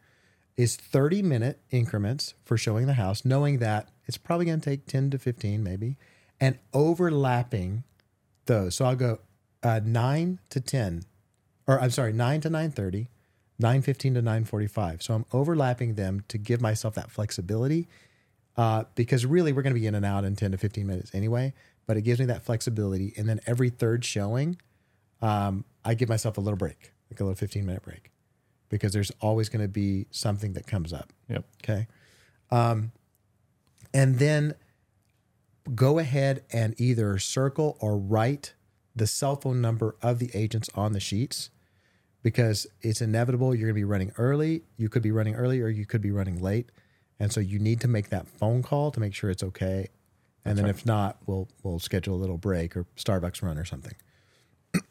is 0.57 0.77
30 0.77 1.21
minute 1.21 1.61
increments 1.71 2.33
for 2.43 2.57
showing 2.57 2.87
the 2.87 2.95
house, 2.95 3.23
knowing 3.23 3.59
that 3.59 3.91
it's 4.07 4.17
probably 4.17 4.47
going 4.47 4.61
to 4.61 4.71
take 4.71 4.87
10 4.87 5.11
to 5.11 5.19
15 5.19 5.63
maybe, 5.63 5.99
and 6.41 6.59
overlapping 6.73 7.85
those. 8.47 8.77
So 8.77 8.87
I'll 8.87 8.97
go 8.97 9.19
uh, 9.63 9.81
9 9.85 10.39
to 10.49 10.61
10, 10.61 11.03
or 11.67 11.79
I'm 11.79 11.91
sorry, 11.91 12.15
9 12.15 12.41
to 12.41 12.49
9.30, 12.49 13.09
9.15 13.61 14.15
to 14.15 14.23
9.45. 14.23 15.03
So 15.03 15.15
I'm 15.15 15.27
overlapping 15.35 15.97
them 15.97 16.25
to 16.29 16.39
give 16.39 16.63
myself 16.63 16.95
that 16.95 17.11
flexibility 17.11 17.89
uh, 18.59 18.85
because 18.97 19.25
really 19.25 19.53
we're 19.53 19.63
going 19.63 19.75
to 19.75 19.81
be 19.81 19.87
in 19.87 19.95
and 19.95 20.05
out 20.05 20.25
in 20.25 20.35
10 20.35 20.51
to 20.51 20.59
15 20.59 20.87
minutes 20.87 21.15
anyway, 21.15 21.55
but 21.87 21.97
it 21.97 22.03
gives 22.03 22.19
me 22.19 22.27
that 22.27 22.45
flexibility. 22.45 23.15
And 23.17 23.29
then 23.29 23.41
every 23.47 23.71
third 23.71 24.05
showing, 24.05 24.59
um, 25.23 25.65
I 25.85 25.95
give 25.95 26.09
myself 26.09 26.37
a 26.37 26.41
little 26.41 26.59
break, 26.59 26.93
like 27.11 27.21
a 27.21 27.25
little 27.25 27.37
15 27.37 27.65
minute 27.65 27.83
break 27.83 28.11
because 28.69 28.93
there's 28.93 29.13
always 29.21 29.49
going 29.49 29.63
to 29.63 29.69
be 29.69 30.07
something 30.11 30.53
that 30.55 30.67
comes 30.67 30.93
up. 30.93 31.13
Yep. 31.29 31.45
Okay. 31.63 31.87
Um, 32.51 32.93
and 33.95 34.19
then 34.19 34.55
go 35.75 36.01
ahead 36.01 36.45
and 36.53 36.75
either 36.79 37.17
circle 37.19 37.77
or 37.81 37.97
write 37.97 38.55
the 38.97 39.07
cell 39.07 39.37
phone 39.37 39.61
number 39.61 39.95
of 40.03 40.19
the 40.19 40.31
agents 40.35 40.69
on 40.75 40.93
the 40.93 41.01
sheets 41.01 41.51
because 42.23 42.67
it's 42.83 43.01
inevitable 43.01 43.55
you're 43.55 43.69
going 43.69 43.75
to 43.75 43.81
be 43.81 43.85
running 43.85 44.13
early. 44.19 44.65
You 44.77 44.89
could 44.89 45.03
be 45.03 45.13
running 45.13 45.37
early 45.37 45.61
or 45.61 45.69
you 45.69 45.87
could 45.87 46.03
be 46.03 46.11
running 46.11 46.43
late. 46.43 46.71
And 47.21 47.33
so 47.33 47.41
you 47.41 47.59
need 47.59 47.81
to 47.81 47.89
make 47.89 48.11
that 48.11 48.29
phone 48.29 48.63
call 48.63 48.91
to 48.93 49.01
make 49.01 49.15
sure 49.15 49.31
it's 49.31 49.43
okay. 49.43 49.89
And 50.45 50.57
then 50.57 50.67
if 50.67 50.87
not, 50.87 51.19
we'll 51.27 51.49
we'll 51.63 51.79
schedule 51.79 52.15
a 52.15 52.21
little 52.21 52.39
break 52.39 52.77
or 52.77 52.87
Starbucks 52.97 53.43
run 53.43 53.59
or 53.59 53.65
something. 53.65 53.95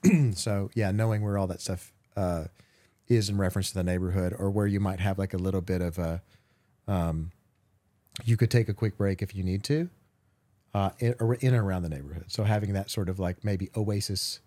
so 0.35 0.69
yeah, 0.75 0.91
knowing 0.91 1.23
where 1.23 1.37
all 1.37 1.47
that 1.47 1.61
stuff 1.61 1.91
uh, 2.15 2.45
is 3.07 3.29
in 3.29 3.37
reference 3.37 3.69
to 3.69 3.75
the 3.75 3.83
neighborhood 3.83 4.35
or 4.37 4.49
where 4.51 4.67
you 4.67 4.79
might 4.79 4.99
have 4.99 5.17
like 5.17 5.33
a 5.33 5.37
little 5.37 5.61
bit 5.61 5.81
of 5.81 5.97
a 5.97 6.21
um, 6.87 7.31
you 8.25 8.37
could 8.37 8.51
take 8.51 8.69
a 8.69 8.73
quick 8.73 8.97
break 8.97 9.21
if 9.21 9.35
you 9.35 9.43
need 9.43 9.63
to 9.63 9.89
uh, 10.73 10.89
in, 10.99 11.15
or 11.19 11.35
in 11.35 11.53
and 11.53 11.63
around 11.63 11.83
the 11.83 11.89
neighborhood 11.89 12.25
so 12.27 12.43
having 12.43 12.73
that 12.73 12.89
sort 12.89 13.09
of 13.09 13.19
like 13.19 13.43
maybe 13.43 13.69
oasis 13.75 14.39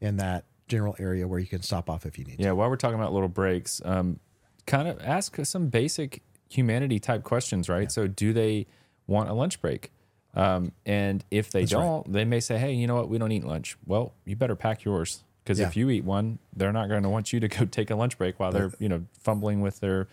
in 0.00 0.16
that 0.16 0.44
general 0.68 0.96
area 0.98 1.26
where 1.26 1.38
you 1.38 1.46
can 1.46 1.62
stop 1.62 1.88
off 1.88 2.06
if 2.06 2.18
you 2.18 2.24
need 2.24 2.38
to 2.38 2.42
Yeah, 2.42 2.52
while 2.52 2.68
we're 2.68 2.76
talking 2.76 2.98
about 2.98 3.12
little 3.12 3.28
breaks, 3.28 3.80
um, 3.84 4.20
kind 4.66 4.88
of 4.88 5.00
ask 5.02 5.36
some 5.44 5.68
basic 5.68 6.22
humanity 6.52 6.98
type 6.98 7.22
questions, 7.22 7.68
right? 7.68 7.90
So, 7.90 8.06
do 8.06 8.32
they 8.32 8.66
want 9.06 9.30
a 9.30 9.32
lunch 9.32 9.60
break? 9.60 9.92
Um, 10.34 10.72
and 10.86 11.24
if 11.30 11.50
they 11.50 11.60
right. 11.60 11.68
don't, 11.68 12.12
they 12.12 12.24
may 12.24 12.40
say, 12.40 12.58
"Hey, 12.58 12.72
you 12.72 12.86
know 12.86 12.94
what? 12.94 13.08
We 13.08 13.18
don't 13.18 13.32
eat 13.32 13.44
lunch." 13.44 13.76
Well, 13.86 14.12
you 14.24 14.36
better 14.36 14.56
pack 14.56 14.84
yours 14.84 15.24
because 15.44 15.58
if 15.60 15.76
you 15.76 15.90
eat 15.90 16.04
one, 16.04 16.38
they're 16.54 16.72
not 16.72 16.88
going 16.88 17.02
to 17.02 17.08
want 17.08 17.32
you 17.32 17.40
to 17.40 17.48
go 17.56 17.64
take 17.64 17.90
a 17.90 17.96
lunch 17.96 18.16
break 18.18 18.38
while 18.38 18.52
they're 18.52 18.72
you 18.78 18.88
know 18.88 19.04
fumbling 19.20 19.60
with 19.60 19.80
their, 19.80 20.08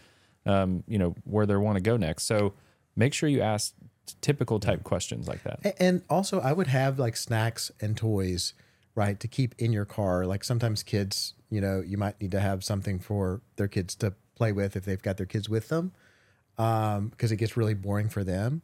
um, 0.46 0.84
you 0.88 0.98
know, 0.98 1.16
where 1.24 1.46
they 1.46 1.56
want 1.56 1.76
to 1.78 1.82
go 1.82 1.98
next. 1.98 2.24
So, 2.24 2.54
make 2.96 3.14
sure 3.14 3.30
you 3.30 3.42
ask 3.42 3.74
typical 4.22 4.60
type 4.60 4.84
questions 4.84 5.28
like 5.28 5.44
that. 5.44 5.76
And 5.80 6.02
also, 6.10 6.40
I 6.40 6.54
would 6.54 6.68
have 6.68 7.00
like 7.00 7.16
snacks 7.16 7.72
and 7.80 7.96
toys, 7.96 8.54
right, 8.96 9.20
to 9.20 9.28
keep 9.28 9.56
in 9.58 9.72
your 9.72 9.86
car. 9.86 10.26
Like 10.26 10.44
sometimes 10.44 10.84
kids, 10.84 11.36
you 11.50 11.62
know, 11.62 11.82
you 11.86 11.98
might 11.98 12.20
need 12.20 12.32
to 12.32 12.40
have 12.40 12.64
something 12.64 13.00
for 13.00 13.42
their 13.56 13.68
kids 13.68 13.96
to 13.96 14.14
play 14.36 14.52
with 14.52 14.76
if 14.76 14.86
they've 14.86 15.02
got 15.02 15.18
their 15.18 15.26
kids 15.26 15.50
with 15.50 15.68
them, 15.68 15.92
because 16.60 17.32
it 17.32 17.38
gets 17.38 17.56
really 17.56 17.74
boring 17.74 18.10
for 18.10 18.24
them. 18.24 18.62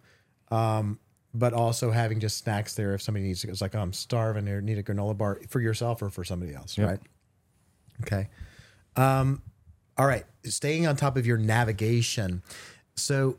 Um, 0.51 0.99
but 1.33 1.53
also 1.53 1.91
having 1.91 2.19
just 2.19 2.37
snacks 2.37 2.75
there 2.75 2.93
if 2.93 3.01
somebody 3.01 3.25
needs 3.25 3.41
to. 3.41 3.49
It's 3.49 3.61
like, 3.61 3.75
oh, 3.75 3.79
I'm 3.79 3.93
starving 3.93 4.47
or 4.47 4.61
need 4.61 4.77
a 4.77 4.83
granola 4.83 5.17
bar 5.17 5.39
for 5.49 5.59
yourself 5.59 6.01
or 6.01 6.09
for 6.09 6.23
somebody 6.23 6.53
else, 6.53 6.77
Yep. 6.77 6.87
right? 6.89 6.99
Okay. 8.01 8.29
Um, 8.95 9.41
all 9.97 10.05
right. 10.07 10.25
Staying 10.45 10.87
on 10.87 10.95
top 10.95 11.17
of 11.17 11.25
your 11.25 11.37
navigation. 11.37 12.41
So 12.95 13.37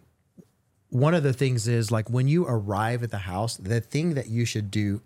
one 0.91 1.15
of 1.15 1.23
the 1.23 1.33
things 1.33 1.69
is 1.69 1.91
like 1.91 2.11
when 2.11 2.29
you 2.29 2.47
arrive 2.47 3.03
at 3.03 3.11
the 3.11 3.19
house, 3.19 3.57
the 3.57 3.81
thing 3.81 4.15
that 4.15 4.29
you 4.29 4.45
should 4.45 4.71
do 4.71 5.01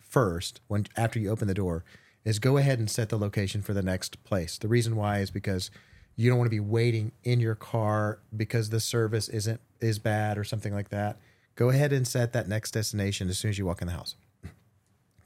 first 0.00 0.60
when 0.68 0.86
after 0.96 1.18
you 1.18 1.30
open 1.30 1.48
the 1.48 1.54
door 1.54 1.84
is 2.24 2.38
go 2.38 2.56
ahead 2.56 2.78
and 2.78 2.88
set 2.90 3.08
the 3.08 3.18
location 3.18 3.60
for 3.62 3.74
the 3.74 3.82
next 3.82 4.22
place. 4.24 4.56
The 4.58 4.68
reason 4.68 4.94
why 4.96 5.18
is 5.18 5.30
because 5.32 5.70
you 6.16 6.30
don't 6.30 6.38
want 6.38 6.46
to 6.46 6.54
be 6.54 6.60
waiting 6.60 7.12
in 7.24 7.40
your 7.40 7.54
car 7.54 8.20
because 8.34 8.70
the 8.70 8.80
service 8.80 9.28
isn't 9.28 9.60
is 9.80 9.98
bad 9.98 10.38
or 10.38 10.44
something 10.44 10.74
like 10.74 10.88
that. 10.88 11.18
Go 11.54 11.68
ahead 11.68 11.92
and 11.92 12.06
set 12.06 12.32
that 12.32 12.48
next 12.48 12.72
destination 12.72 13.28
as 13.28 13.38
soon 13.38 13.50
as 13.50 13.58
you 13.58 13.66
walk 13.66 13.80
in 13.82 13.86
the 13.86 13.94
house. 13.94 14.16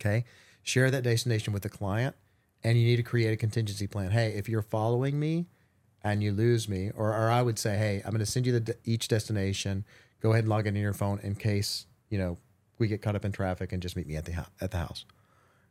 Okay. 0.00 0.24
Share 0.62 0.90
that 0.90 1.02
destination 1.02 1.52
with 1.52 1.62
the 1.62 1.68
client 1.68 2.16
and 2.64 2.78
you 2.78 2.86
need 2.86 2.96
to 2.96 3.02
create 3.02 3.32
a 3.32 3.36
contingency 3.36 3.86
plan. 3.86 4.10
Hey, 4.10 4.28
if 4.28 4.48
you're 4.48 4.62
following 4.62 5.20
me 5.20 5.44
and 6.02 6.22
you 6.22 6.32
lose 6.32 6.70
me, 6.70 6.90
or, 6.96 7.10
or 7.10 7.30
I 7.30 7.42
would 7.42 7.58
say, 7.58 7.76
hey, 7.76 8.00
I'm 8.02 8.10
going 8.10 8.20
to 8.20 8.24
send 8.24 8.46
you 8.46 8.58
the 8.58 8.76
each 8.86 9.08
destination. 9.08 9.84
Go 10.22 10.30
ahead 10.32 10.44
and 10.44 10.48
log 10.48 10.66
in 10.66 10.74
your 10.74 10.94
phone 10.94 11.20
in 11.22 11.34
case, 11.34 11.84
you 12.08 12.16
know, 12.16 12.38
we 12.78 12.88
get 12.88 13.02
caught 13.02 13.14
up 13.14 13.26
in 13.26 13.32
traffic 13.32 13.74
and 13.74 13.82
just 13.82 13.94
meet 13.94 14.06
me 14.06 14.16
at 14.16 14.24
the, 14.24 14.46
at 14.58 14.70
the 14.70 14.78
house. 14.78 15.04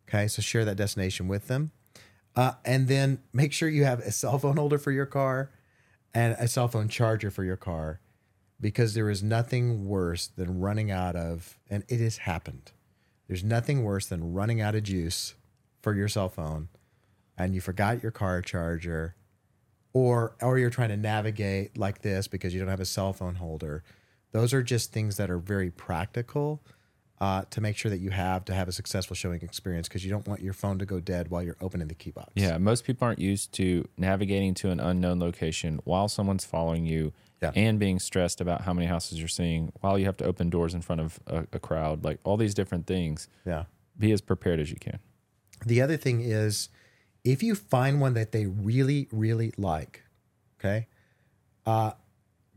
Okay. 0.08 0.28
So 0.28 0.44
share 0.44 0.64
that 0.66 0.76
destination 0.76 1.28
with 1.28 1.48
them. 1.48 1.72
Uh, 2.36 2.54
and 2.64 2.88
then 2.88 3.22
make 3.34 3.52
sure 3.52 3.68
you 3.68 3.84
have 3.84 4.00
a 4.00 4.12
cell 4.12 4.40
phone 4.40 4.58
holder 4.58 4.78
for 4.78 4.92
your 4.92 5.06
car 5.06 5.52
and 6.14 6.36
a 6.40 6.48
cell 6.48 6.68
phone 6.68 6.88
charger 6.88 7.30
for 7.30 7.44
your 7.44 7.58
car 7.58 8.00
because 8.62 8.94
there 8.94 9.10
is 9.10 9.24
nothing 9.24 9.88
worse 9.88 10.28
than 10.28 10.60
running 10.60 10.92
out 10.92 11.16
of, 11.16 11.58
and 11.70 11.84
it 11.88 12.00
has 12.00 12.18
happened. 12.18 12.72
There's 13.28 13.44
nothing 13.44 13.84
worse 13.84 14.06
than 14.06 14.34
running 14.34 14.62
out 14.62 14.76
of 14.76 14.84
juice 14.84 15.36
for 15.82 15.94
your 15.94 16.08
cell 16.08 16.30
phone 16.30 16.70
and 17.40 17.56
you 17.56 17.62
forgot 17.62 18.04
your 18.04 18.12
car 18.12 18.42
charger 18.42 19.16
or 19.94 20.36
or 20.42 20.60
you're 20.60 20.70
trying 20.70 20.90
to 20.90 20.98
navigate 20.98 21.78
like 21.78 22.02
this 22.02 22.28
because 22.28 22.54
you 22.54 22.60
don't 22.60 22.70
have 22.70 22.82
a 22.82 22.86
cell 22.86 23.14
phone 23.14 23.36
holder. 23.36 23.84
Those 24.32 24.54
are 24.54 24.62
just 24.62 24.92
things 24.92 25.18
that 25.18 25.32
are 25.32 25.40
very 25.40 25.72
practical 25.72 26.62
uh, 27.22 27.44
to 27.50 27.60
make 27.62 27.76
sure 27.76 27.90
that 27.92 28.00
you 28.00 28.10
have 28.12 28.46
to 28.46 28.54
have 28.54 28.68
a 28.68 28.72
successful 28.72 29.16
showing 29.16 29.42
experience 29.42 29.88
because 29.88 30.06
you 30.06 30.10
don't 30.12 30.28
want 30.28 30.42
your 30.42 30.54
phone 30.54 30.80
to 30.80 30.86
go 30.86 31.00
dead 31.00 31.30
while 31.30 31.44
you're 31.44 31.58
opening 31.60 31.88
the 31.90 31.96
key 31.96 32.12
box. 32.12 32.32
Yeah, 32.36 32.58
most 32.58 32.86
people 32.86 33.06
aren't 33.06 33.20
used 33.20 33.52
to 33.54 33.88
navigating 33.98 34.54
to 34.56 34.70
an 34.70 34.80
unknown 34.80 35.20
location 35.20 35.80
while 35.84 36.08
someone's 36.08 36.46
following 36.46 36.86
you 36.86 37.12
Yeah. 37.42 37.52
and 37.56 37.78
being 37.78 38.00
stressed 38.00 38.40
about 38.40 38.62
how 38.62 38.74
many 38.74 38.88
houses 38.88 39.20
you're 39.20 39.28
seeing 39.28 39.72
while 39.82 40.00
you 40.00 40.06
have 40.06 40.16
to 40.18 40.26
open 40.26 40.50
doors 40.50 40.74
in 40.74 40.82
front 40.82 41.02
of 41.02 41.20
a, 41.28 41.46
a 41.52 41.60
crowd. 41.60 42.06
Like 42.06 42.20
all 42.24 42.38
these 42.38 42.54
different 42.54 42.88
things. 42.88 43.28
Yeah. 43.46 43.66
Be 43.98 44.14
as 44.14 44.22
prepared 44.22 44.62
as 44.62 44.70
you 44.70 44.78
can. 44.78 45.00
The 45.66 45.82
other 45.82 45.98
thing 45.98 46.22
is 46.22 46.70
if 47.26 47.44
you 47.44 47.54
find 47.54 48.00
one 48.00 48.14
that 48.14 48.32
they 48.32 48.46
really, 48.46 49.10
really 49.12 49.52
like, 49.58 50.04
okay, 50.58 50.88
uh, 51.66 51.92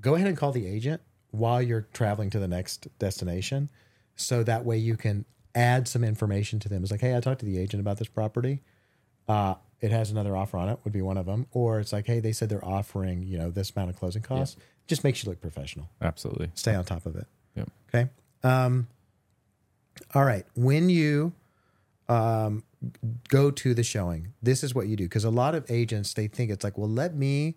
go 0.00 0.14
ahead 0.14 0.28
and 0.28 0.36
call 0.36 0.52
the 0.52 0.68
agent 0.68 1.00
while 1.32 1.60
you're 1.60 1.88
traveling 1.92 2.30
to 2.30 2.38
the 2.38 2.46
next 2.46 2.86
destination 3.00 3.70
So 4.16 4.42
that 4.44 4.64
way 4.64 4.76
you 4.78 4.96
can 4.96 5.24
add 5.54 5.88
some 5.88 6.04
information 6.04 6.58
to 6.60 6.68
them. 6.68 6.82
It's 6.82 6.90
like, 6.90 7.00
hey, 7.00 7.16
I 7.16 7.20
talked 7.20 7.40
to 7.40 7.46
the 7.46 7.58
agent 7.58 7.80
about 7.80 7.98
this 7.98 8.08
property. 8.08 8.62
Uh, 9.28 9.54
it 9.80 9.90
has 9.90 10.10
another 10.10 10.36
offer 10.36 10.56
on 10.56 10.68
it, 10.68 10.78
would 10.84 10.92
be 10.92 11.02
one 11.02 11.16
of 11.16 11.26
them. 11.26 11.46
Or 11.52 11.80
it's 11.80 11.92
like, 11.92 12.06
hey, 12.06 12.20
they 12.20 12.32
said 12.32 12.48
they're 12.48 12.64
offering, 12.64 13.22
you 13.22 13.38
know, 13.38 13.50
this 13.50 13.72
amount 13.74 13.90
of 13.90 13.96
closing 13.96 14.22
costs. 14.22 14.56
Just 14.86 15.04
makes 15.04 15.22
you 15.22 15.30
look 15.30 15.40
professional. 15.40 15.88
Absolutely. 16.00 16.50
Stay 16.54 16.74
on 16.74 16.84
top 16.84 17.06
of 17.06 17.16
it. 17.16 17.26
Yep. 17.56 17.70
Okay. 17.88 18.10
Um, 18.42 18.88
all 20.14 20.24
right. 20.24 20.44
When 20.54 20.88
you 20.88 21.32
um, 22.08 22.64
go 23.28 23.50
to 23.50 23.74
the 23.74 23.82
showing, 23.82 24.32
this 24.42 24.64
is 24.64 24.74
what 24.74 24.86
you 24.86 24.96
do. 24.96 25.04
Because 25.04 25.24
a 25.24 25.30
lot 25.30 25.54
of 25.54 25.70
agents, 25.70 26.14
they 26.14 26.26
think 26.26 26.50
it's 26.50 26.64
like, 26.64 26.78
well, 26.78 26.88
let 26.88 27.14
me 27.14 27.56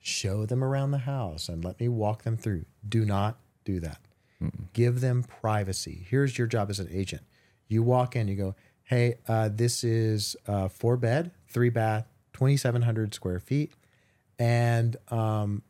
show 0.00 0.44
them 0.44 0.62
around 0.62 0.90
the 0.90 0.98
house 0.98 1.48
and 1.48 1.64
let 1.64 1.80
me 1.80 1.88
walk 1.88 2.24
them 2.24 2.36
through. 2.36 2.64
Do 2.86 3.04
not 3.04 3.38
do 3.64 3.80
that. 3.80 3.98
Give 4.72 5.00
them 5.00 5.22
privacy. 5.22 6.04
Here's 6.08 6.36
your 6.36 6.46
job 6.46 6.68
as 6.70 6.78
an 6.80 6.88
agent. 6.90 7.22
You 7.68 7.82
walk 7.82 8.14
in, 8.16 8.28
you 8.28 8.34
go, 8.36 8.54
hey, 8.82 9.14
uh, 9.28 9.48
this 9.52 9.82
is 9.84 10.36
uh, 10.46 10.68
four 10.68 10.96
bed, 10.96 11.30
three 11.48 11.70
bath, 11.70 12.06
2,700 12.34 13.14
square 13.14 13.40
feet. 13.40 13.72
And 14.38 14.96
um, 15.10 15.62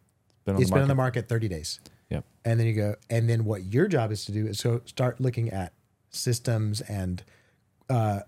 Been 0.44 0.56
it's 0.60 0.70
been 0.70 0.82
on 0.82 0.88
the 0.88 0.94
market. 0.94 1.22
market 1.24 1.28
30 1.28 1.48
days 1.48 1.80
Yep. 2.10 2.24
and 2.44 2.58
then 2.60 2.66
you 2.66 2.72
go 2.74 2.94
and 3.10 3.28
then 3.28 3.44
what 3.44 3.64
your 3.64 3.86
job 3.88 4.10
is 4.12 4.24
to 4.26 4.32
do 4.32 4.46
is 4.46 4.60
go 4.62 4.80
start 4.84 5.20
looking 5.20 5.50
at 5.50 5.72
systems 6.10 6.80
and 6.82 7.22
uh, 7.90 8.20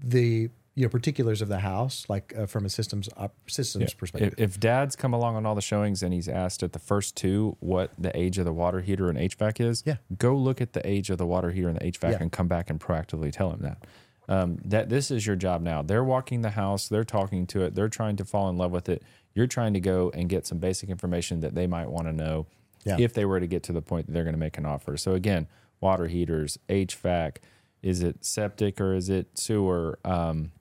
the 0.00 0.48
you 0.76 0.84
know 0.84 0.88
particulars 0.88 1.40
of 1.40 1.48
the 1.48 1.60
house 1.60 2.04
like 2.08 2.34
uh, 2.36 2.46
from 2.46 2.64
a 2.64 2.68
systems 2.68 3.08
op- 3.16 3.34
systems 3.48 3.94
perspective 3.94 4.34
If, 4.36 4.54
if 4.54 4.60
dad's 4.60 4.96
come 4.96 5.12
along 5.14 5.36
on 5.36 5.46
all 5.46 5.54
the 5.54 5.62
showings 5.62 6.02
and 6.02 6.12
he's 6.12 6.28
asked 6.28 6.62
at 6.62 6.72
the 6.72 6.78
first 6.80 7.16
two 7.16 7.56
what 7.60 7.92
the 7.98 8.16
age 8.18 8.38
of 8.38 8.44
the 8.44 8.52
water 8.52 8.80
heater 8.80 9.08
and 9.08 9.16
HVAC 9.18 9.60
is, 9.60 9.82
Yeah. 9.86 9.96
go 10.18 10.34
look 10.36 10.60
at 10.60 10.72
the 10.72 10.84
age 10.86 11.10
of 11.10 11.18
the 11.18 11.26
water 11.26 11.50
heater 11.52 11.68
and 11.68 11.78
the 11.78 11.84
HVAC 11.92 12.12
Yeah. 12.12 12.18
and 12.20 12.32
come 12.32 12.48
back 12.48 12.70
and 12.70 12.80
proactively 12.80 13.30
tell 13.32 13.50
him 13.52 13.60
that. 13.60 13.86
Um, 14.28 14.58
that 14.64 14.88
this 14.88 15.10
is 15.10 15.26
your 15.26 15.36
job 15.36 15.60
now. 15.62 15.82
They're 15.82 16.02
walking 16.02 16.40
the 16.40 16.50
house, 16.50 16.88
they're 16.88 17.04
talking 17.04 17.46
to 17.48 17.62
it, 17.62 17.74
they're 17.74 17.88
trying 17.90 18.16
to 18.16 18.24
fall 18.24 18.48
in 18.48 18.56
love 18.56 18.72
with 18.72 18.88
it. 18.88 19.02
You're 19.34 19.46
trying 19.46 19.74
to 19.74 19.80
go 19.80 20.10
and 20.14 20.28
get 20.28 20.46
some 20.46 20.58
basic 20.58 20.88
information 20.88 21.40
that 21.40 21.54
they 21.54 21.66
might 21.66 21.88
want 21.90 22.06
to 22.06 22.12
know 22.12 22.46
Yeah. 22.84 22.96
if 22.98 23.12
they 23.14 23.24
were 23.26 23.38
to 23.38 23.46
get 23.46 23.62
to 23.64 23.72
the 23.72 23.82
point 23.82 24.06
that 24.06 24.12
they're 24.12 24.24
going 24.24 24.34
to 24.34 24.40
make 24.40 24.56
an 24.58 24.64
offer. 24.66 24.96
So 24.96 25.12
again, 25.14 25.46
water 25.80 26.06
heaters, 26.08 26.58
HVAC, 26.68 27.36
is 27.82 28.02
it 28.02 28.24
septic 28.24 28.80
or 28.80 28.94
is 28.94 29.08
it 29.10 29.38
sewer? 29.38 29.98
Um, 30.04 30.52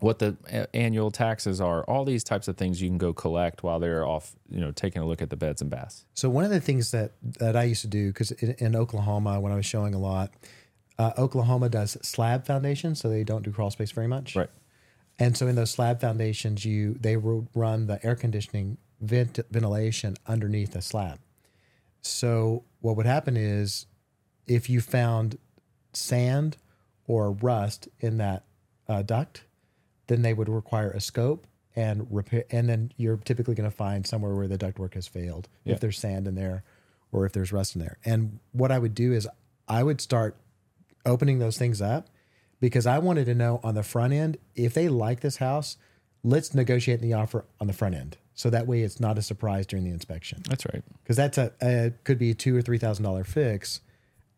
what 0.00 0.18
the 0.18 0.36
annual 0.74 1.10
taxes 1.10 1.60
are, 1.60 1.82
all 1.84 2.04
these 2.04 2.22
types 2.22 2.48
of 2.48 2.56
things 2.56 2.82
you 2.82 2.88
can 2.88 2.98
go 2.98 3.12
collect 3.12 3.62
while 3.62 3.80
they're 3.80 4.06
off, 4.06 4.36
you 4.50 4.60
know, 4.60 4.70
taking 4.70 5.00
a 5.00 5.06
look 5.06 5.22
at 5.22 5.30
the 5.30 5.36
beds 5.36 5.62
and 5.62 5.70
baths. 5.70 6.04
so 6.14 6.28
one 6.28 6.44
of 6.44 6.50
the 6.50 6.60
things 6.60 6.90
that 6.90 7.12
that 7.38 7.56
i 7.56 7.64
used 7.64 7.80
to 7.82 7.88
do 7.88 8.08
because 8.12 8.30
in, 8.32 8.50
in 8.58 8.76
oklahoma 8.76 9.40
when 9.40 9.52
i 9.52 9.56
was 9.56 9.66
showing 9.66 9.94
a 9.94 9.98
lot 9.98 10.30
uh, 10.98 11.12
oklahoma 11.18 11.68
does 11.68 11.96
slab 12.02 12.46
foundations 12.46 13.00
so 13.00 13.08
they 13.08 13.24
don't 13.24 13.42
do 13.42 13.50
crawl 13.52 13.70
space 13.70 13.90
very 13.92 14.06
much 14.08 14.36
Right. 14.36 14.50
And 15.18 15.34
so 15.34 15.46
in 15.46 15.54
those 15.56 15.70
slab 15.70 15.98
foundations, 16.00 16.66
you 16.66 16.94
they 17.00 17.16
will 17.16 17.48
run 17.54 17.86
the 17.86 18.04
air 18.04 18.14
conditioning 18.14 18.76
vent, 19.00 19.38
ventilation 19.50 20.16
underneath 20.26 20.72
the 20.72 20.82
slab. 20.82 21.20
So 22.02 22.64
what 22.80 22.96
would 22.96 23.06
happen 23.06 23.34
is, 23.34 23.86
if 24.46 24.68
you 24.68 24.82
found 24.82 25.38
sand 25.94 26.58
or 27.06 27.32
rust 27.32 27.88
in 27.98 28.18
that 28.18 28.44
uh, 28.88 29.00
duct, 29.02 29.44
then 30.08 30.22
they 30.22 30.32
would 30.34 30.48
require 30.48 30.90
a 30.90 31.00
scope 31.00 31.46
and 31.74 32.06
repair. 32.10 32.44
And 32.50 32.68
then 32.68 32.92
you're 32.96 33.16
typically 33.18 33.54
going 33.54 33.68
to 33.70 33.76
find 33.76 34.06
somewhere 34.06 34.34
where 34.34 34.48
the 34.48 34.58
ductwork 34.58 34.94
has 34.94 35.06
failed 35.06 35.48
Yeah. 35.64 35.74
if 35.74 35.80
there's 35.80 35.98
sand 35.98 36.26
in 36.26 36.34
there 36.34 36.64
or 37.12 37.26
if 37.26 37.32
there's 37.32 37.52
rust 37.52 37.74
in 37.76 37.80
there. 37.80 37.98
And 38.04 38.38
what 38.52 38.70
I 38.72 38.78
would 38.78 38.94
do 38.94 39.12
is 39.12 39.28
I 39.68 39.82
would 39.82 40.00
start 40.00 40.36
opening 41.04 41.38
those 41.38 41.58
things 41.58 41.80
up 41.82 42.08
because 42.60 42.86
I 42.86 42.98
wanted 42.98 43.26
to 43.26 43.34
know 43.34 43.60
on 43.62 43.74
the 43.74 43.82
front 43.82 44.12
end 44.12 44.38
if 44.54 44.74
they 44.74 44.88
like 44.88 45.20
this 45.20 45.36
house, 45.36 45.76
let's 46.24 46.54
negotiate 46.54 47.00
the 47.00 47.12
offer 47.12 47.44
on 47.60 47.66
the 47.66 47.72
front 47.72 47.94
end. 47.94 48.16
So 48.34 48.50
that 48.50 48.66
way 48.66 48.82
it's 48.82 49.00
not 49.00 49.16
a 49.18 49.22
surprise 49.22 49.66
during 49.66 49.84
the 49.84 49.90
inspection 49.92 50.42
That's 50.48 50.66
right. 50.66 50.82
because 51.02 51.16
that's 51.16 51.38
a, 51.38 51.52
a 51.62 51.92
could 52.04 52.18
be 52.18 52.30
a 52.30 52.34
two 52.34 52.54
or 52.56 52.60
three 52.62 52.76
thousand 52.78 53.02
dollar 53.04 53.24
fix, 53.24 53.80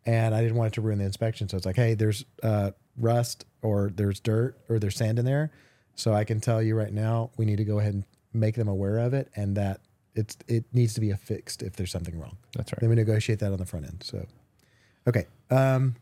and 0.06 0.34
I 0.36 0.40
didn't 0.40 0.56
want 0.56 0.68
it 0.72 0.74
to 0.74 0.80
ruin 0.82 0.98
the 0.98 1.04
inspection. 1.04 1.48
So 1.48 1.56
it's 1.56 1.66
like, 1.66 1.74
hey, 1.76 1.94
there's 1.94 2.24
uh, 2.42 2.70
rust 2.98 3.44
or 3.62 3.90
there's 3.94 4.20
dirt 4.20 4.56
or 4.68 4.78
there's 4.78 4.96
sand 4.96 5.18
in 5.18 5.24
there, 5.24 5.50
so 5.94 6.14
I 6.14 6.24
can 6.24 6.40
tell 6.40 6.62
you 6.62 6.74
right 6.76 6.92
now 6.92 7.30
we 7.36 7.44
need 7.44 7.56
to 7.56 7.64
go 7.64 7.78
ahead 7.78 7.94
and 7.94 8.04
make 8.32 8.54
them 8.54 8.68
aware 8.68 8.98
of 8.98 9.14
it 9.14 9.30
and 9.34 9.56
that 9.56 9.80
it's 10.14 10.36
it 10.46 10.64
needs 10.72 10.94
to 10.94 11.00
be 11.00 11.10
affixed 11.10 11.62
if 11.62 11.76
there's 11.76 11.90
something 11.90 12.18
wrong. 12.18 12.36
That's 12.54 12.72
right. 12.72 12.80
Then 12.80 12.90
we 12.90 12.96
negotiate 12.96 13.38
that 13.40 13.52
on 13.52 13.58
the 13.58 13.66
front 13.66 13.86
end. 13.86 14.02
So, 14.02 14.26
okay. 15.06 15.26
Um, 15.50 15.94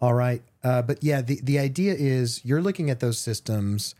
all 0.00 0.14
right. 0.14 0.42
Uh, 0.62 0.82
but 0.82 1.02
yeah, 1.02 1.20
the, 1.20 1.40
the 1.42 1.58
idea 1.58 1.94
is 1.94 2.44
you're 2.44 2.62
looking 2.62 2.88
at 2.88 3.00
those 3.00 3.18
systems 3.18 3.94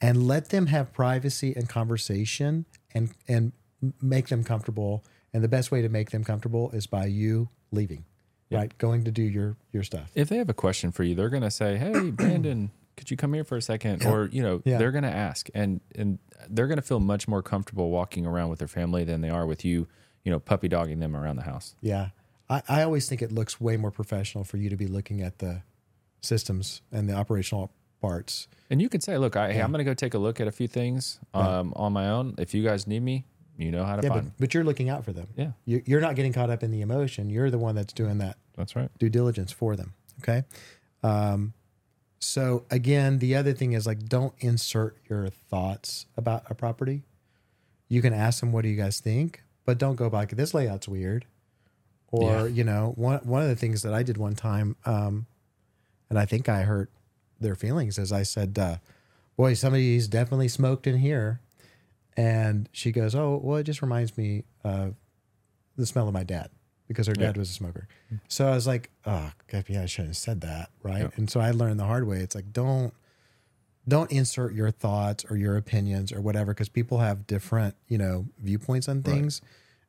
and 0.00 0.26
let 0.26 0.50
them 0.50 0.66
have 0.66 0.92
privacy 0.92 1.54
and 1.54 1.68
conversation 1.68 2.64
and, 2.94 3.10
and 3.28 3.52
make 4.00 4.28
them 4.28 4.44
comfortable. 4.44 5.04
And 5.32 5.44
the 5.44 5.48
best 5.48 5.70
way 5.70 5.82
to 5.82 5.88
make 5.88 6.10
them 6.10 6.24
comfortable 6.24 6.70
is 6.70 6.86
by 6.86 7.06
you 7.06 7.48
leaving, 7.70 8.04
right? 8.50 8.76
Going 8.78 9.04
to 9.04 9.10
do 9.10 9.22
your, 9.22 9.56
your 9.72 9.82
stuff. 9.82 10.10
If 10.14 10.28
they 10.28 10.36
have 10.38 10.48
a 10.48 10.54
question 10.54 10.92
for 10.92 11.02
you, 11.04 11.14
they're 11.14 11.28
going 11.30 11.42
to 11.42 11.50
say, 11.50 11.76
"Hey, 11.76 12.10
Brandon, 12.10 12.70
could 12.96 13.10
you 13.10 13.16
come 13.16 13.32
here 13.34 13.44
for 13.44 13.56
a 13.56 13.62
second? 13.62 14.04
Or 14.04 14.28
you 14.32 14.42
know, 14.42 14.62
Yeah. 14.64 14.78
they're 14.78 14.92
going 14.92 15.04
to 15.04 15.10
ask, 15.14 15.48
and 15.54 15.80
and 15.94 16.18
they're 16.48 16.66
going 16.66 16.76
to 16.78 16.82
feel 16.82 17.00
much 17.00 17.28
more 17.28 17.42
comfortable 17.42 17.90
walking 17.90 18.26
around 18.26 18.48
with 18.50 18.58
their 18.58 18.68
family 18.68 19.04
than 19.04 19.20
they 19.20 19.30
are 19.30 19.46
with 19.46 19.64
you, 19.64 19.86
you 20.24 20.32
know, 20.32 20.38
puppy 20.40 20.68
dogging 20.68 20.98
them 21.00 21.14
around 21.16 21.36
the 21.36 21.42
house. 21.42 21.74
Yeah. 21.80 22.08
I, 22.48 22.62
I 22.68 22.82
always 22.82 23.08
think 23.08 23.22
it 23.22 23.30
looks 23.30 23.60
way 23.60 23.76
more 23.76 23.90
professional 23.92 24.42
for 24.44 24.56
you 24.56 24.68
to 24.70 24.76
be 24.76 24.86
looking 24.88 25.20
at 25.22 25.38
the 25.38 25.62
systems 26.20 26.82
and 26.92 27.08
the 27.08 27.14
operational 27.14 27.70
parts. 28.00 28.48
And 28.70 28.80
you 28.80 28.88
could 28.88 29.02
say, 29.02 29.18
"Look, 29.18 29.36
I, 29.36 29.52
hey, 29.52 29.60
I'm 29.60 29.70
going 29.72 29.78
to 29.78 29.84
go 29.84 29.94
take 29.94 30.14
a 30.14 30.18
look 30.18 30.40
at 30.40 30.46
a 30.48 30.52
few 30.52 30.66
things 30.68 31.20
um, 31.34 31.72
on 31.76 31.92
my 31.92 32.08
own. 32.08 32.34
If 32.38 32.54
you 32.54 32.62
guys 32.64 32.86
need 32.86 33.02
me, 33.02 33.24
you 33.60 33.70
know 33.70 33.84
how 33.84 33.96
to 33.96 34.02
Yeah, 34.02 34.08
find 34.08 34.20
but, 34.22 34.24
me." 34.26 34.32
but 34.40 34.54
you're 34.54 34.64
looking 34.64 34.88
out 34.88 35.04
for 35.04 35.12
them. 35.12 35.28
Yeah, 35.36 35.52
You- 35.64 35.82
You're 35.86 36.00
not 36.00 36.16
getting 36.16 36.32
caught 36.32 36.50
up 36.50 36.62
in 36.62 36.70
the 36.70 36.80
emotion. 36.80 37.30
You're 37.30 37.50
the 37.50 37.58
one 37.58 37.74
that's 37.74 37.92
doing 37.92 38.18
that 38.18 38.36
that's 38.56 38.74
right. 38.74 38.90
due 38.98 39.08
diligence 39.10 39.52
for 39.52 39.76
them. 39.76 39.94
Okay. 40.22 40.44
Um, 41.02 41.52
so 42.18 42.64
again, 42.70 43.18
the 43.18 43.34
other 43.36 43.52
thing 43.52 43.72
is 43.72 43.86
like, 43.86 44.06
don't 44.06 44.34
insert 44.40 44.96
your 45.08 45.28
thoughts 45.30 46.06
about 46.16 46.44
a 46.50 46.54
property. 46.54 47.02
You 47.88 48.02
can 48.02 48.12
ask 48.12 48.40
them, 48.40 48.52
what 48.52 48.62
do 48.62 48.68
you 48.68 48.76
guys 48.76 49.00
think? 49.00 49.42
But 49.64 49.78
don't 49.78 49.96
go 49.96 50.10
back, 50.10 50.30
this 50.30 50.52
layout's 50.54 50.88
weird. 50.88 51.26
Or, 52.12 52.30
Yeah. 52.30 52.44
you 52.46 52.64
know, 52.64 52.92
one, 52.96 53.20
one 53.20 53.42
of 53.42 53.48
the 53.48 53.56
things 53.56 53.82
that 53.82 53.94
I 53.94 54.02
did 54.02 54.16
one 54.16 54.34
time, 54.34 54.76
um, 54.84 55.26
and 56.08 56.18
I 56.18 56.24
think 56.26 56.48
I 56.48 56.62
hurt 56.62 56.90
their 57.40 57.54
feelings 57.54 57.98
as 57.98 58.12
I 58.12 58.22
said, 58.24 58.58
uh, 58.58 58.76
boy, 59.36 59.54
somebody's 59.54 60.08
definitely 60.08 60.48
smoked 60.48 60.86
in 60.86 60.98
here. 60.98 61.40
And 62.16 62.68
she 62.72 62.92
goes, 62.92 63.14
oh, 63.14 63.40
well, 63.42 63.56
it 63.58 63.64
just 63.64 63.82
reminds 63.82 64.16
me 64.18 64.44
of 64.64 64.94
the 65.76 65.86
smell 65.86 66.06
of 66.08 66.14
my 66.14 66.24
dad 66.24 66.50
because 66.88 67.06
her 67.06 67.14
dad 67.14 67.36
Yeah. 67.36 67.40
was 67.40 67.50
a 67.50 67.54
smoker. 67.54 67.86
Mm-hmm. 68.06 68.16
So 68.28 68.46
I 68.48 68.54
was 68.54 68.66
like, 68.66 68.90
oh, 69.06 69.30
God, 69.48 69.64
yeah, 69.68 69.82
I 69.82 69.86
shouldn't 69.86 70.10
have 70.10 70.16
said 70.16 70.40
that, 70.42 70.70
right? 70.82 71.02
Yeah. 71.02 71.08
And 71.16 71.30
so 71.30 71.40
I 71.40 71.52
learned 71.52 71.78
the 71.80 71.84
hard 71.86 72.06
way. 72.06 72.18
It's 72.18 72.34
like 72.34 72.52
don't 72.52 72.92
don't 73.88 74.12
insert 74.12 74.52
your 74.54 74.70
thoughts 74.70 75.24
or 75.30 75.36
your 75.36 75.56
opinions 75.56 76.12
or 76.12 76.20
whatever 76.20 76.52
because 76.52 76.68
people 76.68 76.98
have 76.98 77.26
different, 77.26 77.74
you 77.88 77.96
know, 77.98 78.26
viewpoints 78.38 78.88
on 78.88 79.02
things. 79.02 79.40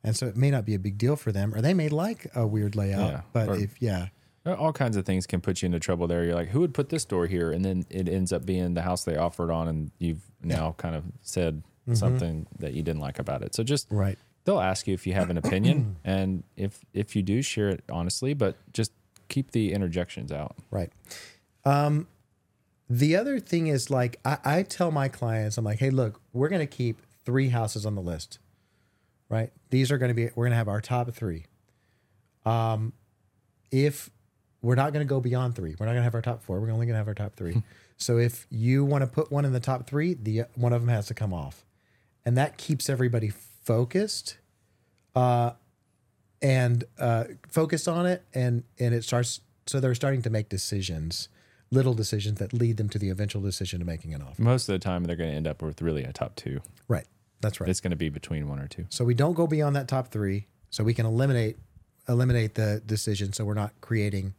And 0.03 0.15
so 0.15 0.25
it 0.27 0.35
may 0.37 0.49
not 0.49 0.65
be 0.65 0.73
a 0.73 0.79
big 0.79 0.97
deal 0.97 1.15
for 1.15 1.31
them, 1.31 1.53
or 1.53 1.61
they 1.61 1.73
may 1.75 1.89
like 1.89 2.25
a 2.33 2.47
weird 2.47 2.75
layout. 2.75 3.11
Yeah. 3.11 3.21
But 3.33 3.49
Or- 3.49 3.55
if 3.57 3.79
yeah, 3.81 4.07
All 4.45 4.73
kinds 4.73 4.95
of 4.97 5.05
things 5.05 5.27
can 5.27 5.41
put 5.41 5.61
you 5.61 5.67
into 5.67 5.79
trouble 5.79 6.07
there. 6.07 6.23
You're 6.23 6.33
like, 6.33 6.47
who 6.49 6.61
would 6.61 6.73
put 6.73 6.89
this 6.89 7.05
door 7.05 7.27
here? 7.27 7.51
And 7.51 7.63
then 7.63 7.85
it 7.91 8.09
ends 8.09 8.33
up 8.33 8.43
being 8.45 8.73
the 8.73 8.81
house 8.81 9.03
they 9.03 9.15
offered 9.17 9.51
on, 9.51 9.67
and 9.67 9.91
you've 9.99 10.23
now 10.41 10.73
kind 10.79 10.95
of 10.95 11.03
said 11.21 11.61
something 11.95 12.47
that 12.59 12.73
you 12.73 12.83
didn't 12.83 13.01
like 13.01 13.19
about 13.19 13.41
it. 13.41 13.55
So 13.55 13.63
just 13.63 13.87
right. 13.89 14.17
they'll 14.45 14.59
ask 14.59 14.87
you 14.87 14.93
if 14.93 15.05
you 15.05 15.13
have 15.13 15.29
an 15.29 15.37
opinion, 15.37 15.97
and 16.03 16.43
if 16.55 16.79
if 16.93 17.15
you 17.15 17.21
do, 17.21 17.41
share 17.41 17.69
it 17.69 17.83
honestly, 17.91 18.33
but 18.33 18.55
just 18.73 18.91
keep 19.29 19.51
the 19.51 19.73
interjections 19.73 20.31
out. 20.31 20.55
Right. 20.69 20.91
Um, 21.65 22.07
the 22.89 23.15
other 23.15 23.39
thing 23.39 23.67
is 23.67 23.89
like 23.89 24.19
I, 24.25 24.37
I 24.43 24.63
tell 24.63 24.91
my 24.91 25.07
clients, 25.07 25.57
I'm 25.57 25.65
like, 25.65 25.79
hey, 25.79 25.89
look, 25.89 26.21
we're 26.33 26.49
going 26.49 26.59
to 26.59 26.67
keep 26.67 27.01
three 27.23 27.49
houses 27.49 27.85
on 27.85 27.95
the 27.95 28.01
list, 28.01 28.39
right? 29.29 29.51
These 29.69 29.91
are 29.91 29.97
going 29.97 30.09
to 30.09 30.15
be 30.15 30.25
we're 30.35 30.45
going 30.45 30.51
to 30.51 30.57
have 30.57 30.67
our 30.67 30.81
top 30.81 31.11
three. 31.11 31.45
Um, 32.45 32.93
if 33.71 34.09
we're 34.61 34.75
not 34.75 34.93
going 34.93 35.05
to 35.05 35.09
go 35.09 35.19
beyond 35.19 35.55
three, 35.55 35.75
we're 35.79 35.85
not 35.85 35.93
going 35.93 36.01
to 36.01 36.03
have 36.03 36.15
our 36.15 36.21
top 36.21 36.43
four. 36.43 36.59
We're 36.59 36.71
only 36.71 36.85
going 36.85 36.93
to 36.93 36.97
have 36.97 37.07
our 37.07 37.13
top 37.13 37.35
three. 37.35 37.63
so 37.97 38.17
if 38.17 38.45
you 38.49 38.83
want 38.83 39.03
to 39.03 39.07
put 39.07 39.31
one 39.31 39.45
in 39.45 39.53
the 39.53 39.59
top 39.59 39.87
three, 39.87 40.13
the 40.13 40.43
one 40.55 40.73
of 40.73 40.81
them 40.81 40.89
has 40.89 41.07
to 41.07 41.13
come 41.13 41.33
off, 41.33 41.65
and 42.25 42.37
that 42.37 42.57
keeps 42.57 42.89
everybody 42.89 43.29
focused. 43.29 44.37
Uh, 45.15 45.51
and 46.41 46.83
uh, 46.99 47.25
focused 47.49 47.87
on 47.87 48.05
it, 48.05 48.23
and 48.33 48.63
and 48.79 48.93
it 48.93 49.03
starts. 49.03 49.41
So 49.67 49.79
they're 49.79 49.95
starting 49.95 50.21
to 50.23 50.29
make 50.29 50.49
decisions, 50.49 51.29
little 51.69 51.93
decisions 51.93 52.39
that 52.39 52.51
lead 52.51 52.77
them 52.77 52.89
to 52.89 52.99
the 52.99 53.09
eventual 53.09 53.41
decision 53.41 53.79
of 53.79 53.87
making 53.87 54.13
an 54.13 54.21
offer. 54.21 54.41
Most 54.41 54.67
of 54.67 54.73
the 54.73 54.79
time, 54.79 55.03
they're 55.03 55.15
going 55.15 55.29
to 55.29 55.35
end 55.35 55.47
up 55.47 55.61
with 55.61 55.81
really 55.81 56.03
a 56.03 56.11
top 56.11 56.35
two. 56.35 56.61
Right. 56.87 57.05
That's 57.41 57.61
right. 57.61 57.69
It's 57.69 57.79
going 57.79 57.91
to 57.91 57.97
be 57.97 58.09
between 58.09 58.47
one 58.47 58.59
or 58.59 58.67
two. 58.67 58.85
So 58.89 59.05
we 59.05 59.13
don't 59.13 59.33
go 59.33 59.47
beyond 59.47 59.75
that 59.75 59.87
top 59.87 60.07
three, 60.07 60.47
so 60.69 60.83
we 60.83 60.93
can 60.93 61.05
eliminate 61.05 61.57
eliminate 62.09 62.55
the 62.55 62.81
decision 62.85 63.31
so 63.31 63.45
we're 63.45 63.53
not 63.53 63.73
creating, 63.79 64.33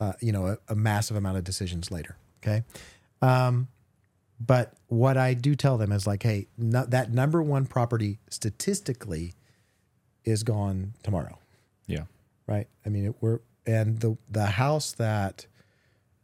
uh, 0.00 0.12
you 0.20 0.30
know, 0.30 0.46
a, 0.46 0.58
a 0.68 0.74
massive 0.74 1.16
amount 1.16 1.36
of 1.36 1.44
decisions 1.44 1.90
later. 1.90 2.16
Okay. 2.42 2.62
Um, 3.20 3.68
but 4.38 4.74
what 4.88 5.16
I 5.16 5.34
do 5.34 5.54
tell 5.54 5.78
them 5.78 5.92
is 5.92 6.06
like, 6.06 6.22
hey, 6.22 6.48
no, 6.58 6.84
that 6.86 7.12
number 7.12 7.42
one 7.42 7.66
property 7.66 8.18
statistically 8.28 9.32
is 10.24 10.42
gone 10.42 10.92
tomorrow, 11.02 11.38
Yeah. 11.86 12.04
right? 12.46 12.68
I 12.84 12.88
mean, 12.88 13.06
it, 13.06 13.14
we're 13.20 13.40
and 13.66 13.98
the 14.00 14.16
the 14.30 14.46
house 14.46 14.92
that, 14.92 15.46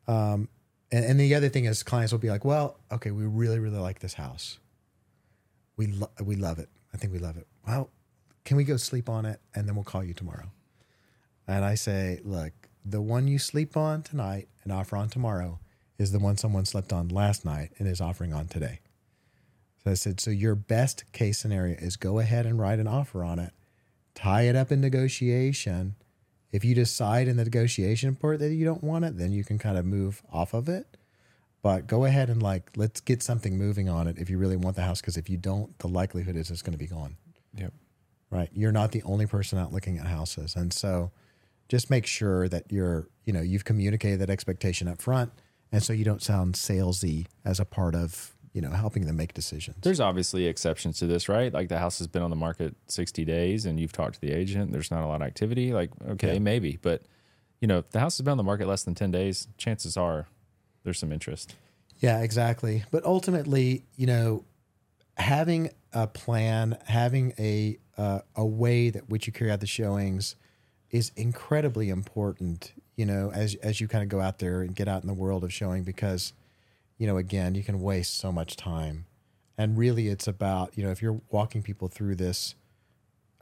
um, 0.07 0.49
and, 0.93 1.05
and 1.05 1.21
the 1.21 1.35
other 1.35 1.49
thing 1.49 1.65
is 1.65 1.83
clients 1.83 2.13
will 2.13 2.19
be 2.21 2.31
like, 2.31 2.45
well, 2.45 2.79
okay, 2.91 3.11
we 3.11 3.25
really 3.27 3.59
really 3.59 3.79
like 3.79 3.99
this 4.01 4.15
house. 4.15 4.59
We 5.77 5.87
lo- 5.89 6.11
we 6.23 6.37
love 6.37 6.59
it. 6.59 6.69
I 6.93 6.99
think 6.99 7.13
we 7.13 7.19
love 7.19 7.37
it. 7.37 7.47
Well, 7.67 7.91
can 8.45 8.57
we 8.57 8.65
go 8.65 8.77
sleep 8.77 9.09
on 9.09 9.25
it 9.25 9.41
and 9.55 9.67
then 9.67 9.75
we'll 9.75 9.85
call 9.85 10.05
you 10.05 10.15
tomorrow? 10.15 10.51
And 11.49 11.65
I 11.65 11.75
say, 11.75 12.21
look, 12.25 12.53
the 12.85 13.01
one 13.01 13.27
you 13.27 13.39
sleep 13.39 13.77
on 13.77 14.03
tonight 14.03 14.49
and 14.63 14.73
offer 14.73 14.97
on 14.97 15.09
tomorrow 15.09 15.59
is 16.03 16.13
the 16.13 16.19
one 16.19 16.37
someone 16.37 16.65
slept 16.67 16.93
on 16.93 17.09
last 17.09 17.45
night 17.45 17.71
and 17.79 17.89
is 17.89 18.01
offering 18.01 18.33
on 18.35 18.49
today. 18.49 18.81
So 19.83 19.91
I 19.91 19.95
said, 19.95 20.21
so 20.21 20.31
your 20.31 20.55
best 20.55 21.11
case 21.13 21.39
scenario 21.39 21.77
is 21.77 21.97
go 21.97 22.19
ahead 22.19 22.47
and 22.47 22.59
write 22.59 22.79
an 22.79 22.87
offer 22.87 23.25
on 23.25 23.39
it, 23.39 23.53
tie 24.15 24.43
it 24.43 24.55
up 24.55 24.71
in 24.71 24.81
negotiation. 24.81 25.97
If 26.53 26.65
you 26.65 26.75
decide 26.75 27.29
in 27.29 27.37
the 27.39 27.45
negotiation 27.45 28.15
part 28.15 28.39
that 28.41 28.53
you 28.53 28.65
don't 28.65 28.85
want 28.85 29.05
it, 29.07 29.17
then 29.17 29.33
you 29.33 29.43
can 29.43 29.59
kind 29.59 29.79
of 29.79 29.87
move 29.87 30.23
off 30.31 30.53
of 30.53 30.69
it. 30.69 30.87
But 31.63 31.87
go 31.87 32.05
ahead 32.05 32.29
and 32.29 32.43
like, 32.43 32.71
let's 32.77 33.01
get 33.01 33.23
something 33.23 33.57
moving 33.57 33.89
on 33.89 34.07
it 34.09 34.19
if 34.19 34.29
you 34.29 34.37
really 34.37 34.57
want 34.57 34.77
the 34.77 34.83
house. 34.83 35.01
Because 35.01 35.17
if 35.17 35.31
you 35.31 35.37
don't, 35.37 35.77
the 35.79 35.89
likelihood 35.89 36.37
is 36.37 36.51
it's 36.51 36.63
going 36.63 36.73
to 36.73 36.79
be 36.79 36.89
gone 36.89 37.17
Yep. 37.57 37.73
right? 38.31 38.51
You're 38.53 38.73
not 38.73 38.93
the 38.93 39.03
only 39.05 39.27
person 39.27 39.59
out 39.59 39.73
looking 39.73 39.99
at 39.99 40.07
houses. 40.07 40.57
And 40.57 40.73
so 40.73 41.11
just 41.69 41.89
make 41.91 42.07
sure 42.07 42.49
that 42.49 42.71
you're, 42.71 43.09
you 43.25 43.33
know, 43.33 43.41
you've 43.41 43.65
communicated 43.65 44.21
that 44.21 44.31
expectation 44.31 44.89
up 44.89 45.01
front. 45.01 45.33
And 45.73 45.83
so 45.83 45.93
you 45.93 46.05
don't 46.05 46.23
sound 46.23 46.55
salesy 46.55 47.27
as 47.45 47.59
a 47.59 47.65
part 47.65 47.95
of, 47.95 48.35
you 48.53 48.61
know, 48.61 48.71
helping 48.71 49.07
them 49.07 49.17
make 49.17 49.33
decisions. 49.33 49.79
There's 49.81 50.01
obviously 50.01 50.47
exceptions 50.47 50.99
to 50.99 51.07
this, 51.07 51.29
right? 51.29 51.53
Like 51.53 51.69
the 51.69 51.79
house 51.79 51.99
has 51.99 52.07
been 52.07 52.23
on 52.23 52.31
the 52.31 52.37
market 52.37 52.77
60 52.89 53.25
days 53.25 53.65
and 53.65 53.81
you've 53.81 53.93
talked 53.93 54.15
to 54.17 54.21
the 54.21 54.33
agent, 54.33 54.71
there's 54.73 54.91
not 54.91 55.03
a 55.03 55.07
lot 55.07 55.23
of 55.23 55.27
activity. 55.27 55.73
Like, 55.73 55.91
okay, 56.11 56.35
Yeah. 56.35 56.39
maybe. 56.41 56.79
But, 56.83 57.03
you 57.61 57.67
know, 57.69 57.79
if 57.79 57.91
the 57.91 58.01
house 58.01 58.19
has 58.19 58.25
been 58.25 58.33
on 58.33 58.37
the 58.37 58.43
market 58.43 58.69
less 58.69 58.83
than 58.83 58.95
10 58.95 59.11
days, 59.11 59.49
chances 59.57 59.97
are 59.97 60.27
there's 60.85 60.99
some 60.99 61.13
interest. 61.13 61.55
Yeah, 62.01 62.21
exactly. 62.21 62.85
But 62.91 63.05
ultimately, 63.05 63.85
you 63.97 64.07
know, 64.07 64.45
having 65.17 65.71
a 65.93 66.07
plan, 66.07 66.77
having 66.87 67.33
a 67.39 67.79
uh, 67.97 68.21
a 68.35 68.45
way 68.45 68.89
that 68.91 69.09
which 69.11 69.27
you 69.27 69.33
carry 69.33 69.51
out 69.51 69.61
the 69.61 69.67
showings 69.67 70.35
is 70.91 71.13
incredibly 71.15 71.91
important. 71.91 72.73
You 72.97 73.07
know, 73.07 73.31
as 73.33 73.55
as 73.57 73.81
you 73.81 73.89
kind 73.89 74.03
of 74.03 74.09
go 74.11 74.21
out 74.21 74.39
there 74.39 74.61
and 74.61 74.75
get 74.77 74.87
out 74.89 75.03
in 75.03 75.09
the 75.09 75.15
world 75.15 75.45
of 75.45 75.53
showing, 75.53 75.83
because 75.83 76.33
you 76.99 77.07
know, 77.07 77.17
again, 77.17 77.55
you 77.55 77.63
can 77.65 77.81
waste 77.81 78.17
so 78.19 78.31
much 78.31 78.57
time, 78.57 79.07
and 79.57 79.77
really, 79.79 80.09
it's 80.09 80.29
about 80.29 80.77
you 80.77 80.85
know, 80.85 80.91
if 80.91 81.01
you're 81.03 81.21
walking 81.31 81.63
people 81.63 81.89
through 81.89 82.17
this 82.17 82.55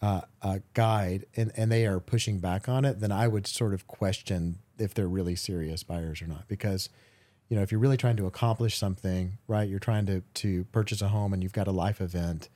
uh, 0.01 0.23
uh, 0.41 0.61
guide 0.73 1.27
and 1.37 1.51
and 1.57 1.71
they 1.71 1.85
are 1.87 1.99
pushing 2.01 2.39
back 2.39 2.69
on 2.69 2.85
it, 2.85 3.01
then 3.01 3.11
I 3.13 3.27
would 3.29 3.47
sort 3.47 3.75
of 3.75 3.87
question 3.87 4.59
if 4.79 4.95
they're 4.95 5.09
really 5.09 5.37
serious 5.37 5.83
buyers 5.83 6.23
or 6.23 6.27
not, 6.27 6.47
because 6.49 6.89
you 7.49 7.57
know, 7.57 7.63
if 7.63 7.73
you're 7.73 7.81
really 7.81 7.97
trying 7.97 8.17
to 8.17 8.27
accomplish 8.27 8.77
something, 8.79 9.37
right? 9.49 9.69
You're 9.69 9.81
trying 9.81 10.07
to 10.07 10.23
to 10.35 10.65
purchase 10.67 11.03
a 11.03 11.09
home 11.09 11.33
and 11.33 11.43
you've 11.43 11.53
got 11.53 11.67
a 11.67 11.73
life 11.73 12.01
event, 12.01 12.49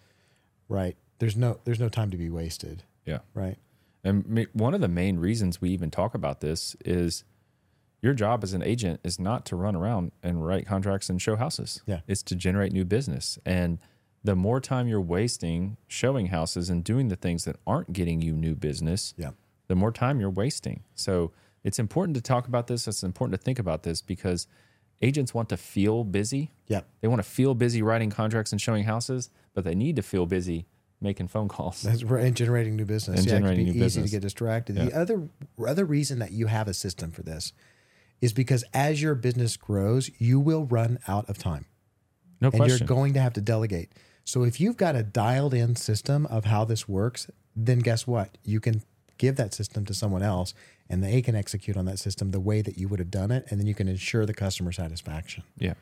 right? 0.68 0.96
There's 1.18 1.36
no 1.36 1.58
there's 1.64 1.80
no 1.80 1.88
time 1.88 2.10
to 2.12 2.16
be 2.16 2.30
wasted, 2.30 2.84
Yeah. 3.04 3.18
right? 3.34 3.58
And 4.04 4.46
one 4.52 4.74
of 4.74 4.80
the 4.80 4.88
main 4.88 5.18
reasons 5.18 5.60
we 5.60 5.70
even 5.70 5.90
talk 5.90 6.14
about 6.14 6.40
this 6.40 6.76
is 6.84 7.24
your 8.02 8.12
job 8.12 8.44
as 8.44 8.52
an 8.52 8.62
agent 8.62 9.00
is 9.02 9.18
not 9.18 9.46
to 9.46 9.56
run 9.56 9.74
around 9.74 10.12
and 10.22 10.44
write 10.44 10.66
contracts 10.66 11.08
and 11.08 11.20
show 11.22 11.36
houses. 11.36 11.82
Yeah. 11.86 12.00
It's 12.06 12.22
to 12.24 12.34
generate 12.36 12.72
new 12.72 12.84
business. 12.84 13.38
And 13.46 13.78
the 14.22 14.36
more 14.36 14.60
time 14.60 14.88
you're 14.88 15.00
wasting 15.00 15.78
showing 15.86 16.26
houses 16.26 16.68
and 16.68 16.84
doing 16.84 17.08
the 17.08 17.16
things 17.16 17.44
that 17.46 17.56
aren't 17.66 17.92
getting 17.94 18.20
you 18.20 18.34
new 18.34 18.54
business, 18.54 19.14
Yeah. 19.16 19.30
the 19.68 19.74
more 19.74 19.90
time 19.90 20.20
you're 20.20 20.28
wasting. 20.30 20.82
So 20.94 21.32
it's 21.62 21.78
important 21.78 22.14
to 22.16 22.20
talk 22.20 22.46
about 22.46 22.66
this. 22.66 22.86
It's 22.86 23.02
important 23.02 23.40
to 23.40 23.42
think 23.42 23.58
about 23.58 23.84
this 23.84 24.02
because 24.02 24.46
agents 25.00 25.32
want 25.32 25.48
to 25.48 25.56
feel 25.56 26.04
busy. 26.04 26.50
Yeah. 26.68 26.82
They 27.00 27.08
want 27.08 27.20
to 27.22 27.28
feel 27.28 27.54
busy 27.54 27.80
writing 27.80 28.10
contracts 28.10 28.52
and 28.52 28.60
showing 28.60 28.84
houses, 28.84 29.30
but 29.54 29.64
they 29.64 29.74
need 29.74 29.96
to 29.96 30.02
feel 30.02 30.26
busy 30.26 30.66
making 31.04 31.28
phone 31.28 31.46
calls. 31.48 31.82
That's 31.82 32.02
right, 32.02 32.24
and 32.24 32.36
generating 32.36 32.74
new 32.74 32.84
business. 32.84 33.20
And 33.20 33.26
yeah, 33.26 33.34
it 33.34 33.36
generating 33.36 33.66
can 33.66 33.74
be 33.74 33.78
new 33.78 33.84
easy 33.84 34.00
business. 34.00 34.10
to 34.10 34.16
get 34.16 34.22
distracted. 34.22 34.76
Yeah. 34.76 34.86
The 34.86 34.98
other 34.98 35.28
other 35.66 35.84
reason 35.84 36.18
that 36.18 36.32
you 36.32 36.48
have 36.48 36.66
a 36.66 36.74
system 36.74 37.12
for 37.12 37.22
this 37.22 37.52
is 38.20 38.32
because 38.32 38.64
as 38.74 39.00
your 39.00 39.14
business 39.14 39.56
grows, 39.56 40.10
you 40.18 40.40
will 40.40 40.64
run 40.64 40.98
out 41.06 41.28
of 41.28 41.38
time. 41.38 41.66
No 42.40 42.48
and 42.48 42.56
question. 42.56 42.78
you're 42.78 42.88
going 42.88 43.12
to 43.14 43.20
have 43.20 43.34
to 43.34 43.40
delegate. 43.40 43.92
So 44.24 44.42
if 44.42 44.60
you've 44.60 44.76
got 44.76 44.96
a 44.96 45.02
dialed 45.02 45.54
in 45.54 45.76
system 45.76 46.26
of 46.26 46.46
how 46.46 46.64
this 46.64 46.88
works, 46.88 47.30
then 47.54 47.80
guess 47.80 48.06
what? 48.06 48.38
You 48.42 48.60
can 48.60 48.82
give 49.18 49.36
that 49.36 49.52
system 49.54 49.84
to 49.84 49.94
someone 49.94 50.22
else 50.22 50.54
and 50.88 51.04
they 51.04 51.22
can 51.22 51.34
execute 51.34 51.76
on 51.76 51.84
that 51.84 51.98
system 51.98 52.30
the 52.30 52.40
way 52.40 52.62
that 52.62 52.78
you 52.78 52.88
would 52.88 52.98
have 52.98 53.10
done 53.10 53.30
it 53.30 53.46
and 53.50 53.60
then 53.60 53.66
you 53.66 53.74
can 53.74 53.88
ensure 53.88 54.26
the 54.26 54.34
customer 54.34 54.72
satisfaction. 54.72 55.44
yeah. 55.58 55.74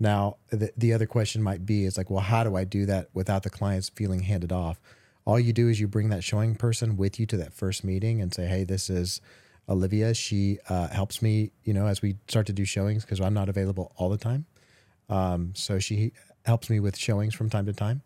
Now, 0.00 0.36
the, 0.50 0.70
the 0.76 0.92
other 0.92 1.06
question 1.06 1.42
might 1.42 1.66
be 1.66 1.84
is 1.84 1.96
like, 1.96 2.08
well, 2.10 2.20
how 2.20 2.44
do 2.44 2.56
I 2.56 2.64
do 2.64 2.86
that 2.86 3.08
without 3.14 3.42
the 3.42 3.50
clients 3.50 3.88
feeling 3.88 4.20
handed 4.20 4.52
off? 4.52 4.80
All 5.24 5.38
you 5.38 5.52
do 5.52 5.68
is 5.68 5.80
you 5.80 5.88
bring 5.88 6.08
that 6.10 6.24
showing 6.24 6.54
person 6.54 6.96
with 6.96 7.18
you 7.18 7.26
to 7.26 7.36
that 7.38 7.52
first 7.52 7.84
meeting 7.84 8.20
and 8.20 8.32
say, 8.32 8.46
hey, 8.46 8.64
this 8.64 8.88
is 8.88 9.20
Olivia. 9.68 10.14
She 10.14 10.58
uh, 10.68 10.88
helps 10.88 11.20
me, 11.20 11.50
you 11.64 11.74
know, 11.74 11.86
as 11.86 12.00
we 12.00 12.16
start 12.28 12.46
to 12.46 12.52
do 12.52 12.64
showings 12.64 13.04
because 13.04 13.20
I'm 13.20 13.34
not 13.34 13.48
available 13.48 13.92
all 13.96 14.08
the 14.08 14.16
time. 14.16 14.46
Um, 15.10 15.52
so 15.54 15.78
she 15.78 16.12
helps 16.44 16.70
me 16.70 16.80
with 16.80 16.96
showings 16.96 17.34
from 17.34 17.50
time 17.50 17.66
to 17.66 17.72
time. 17.72 18.02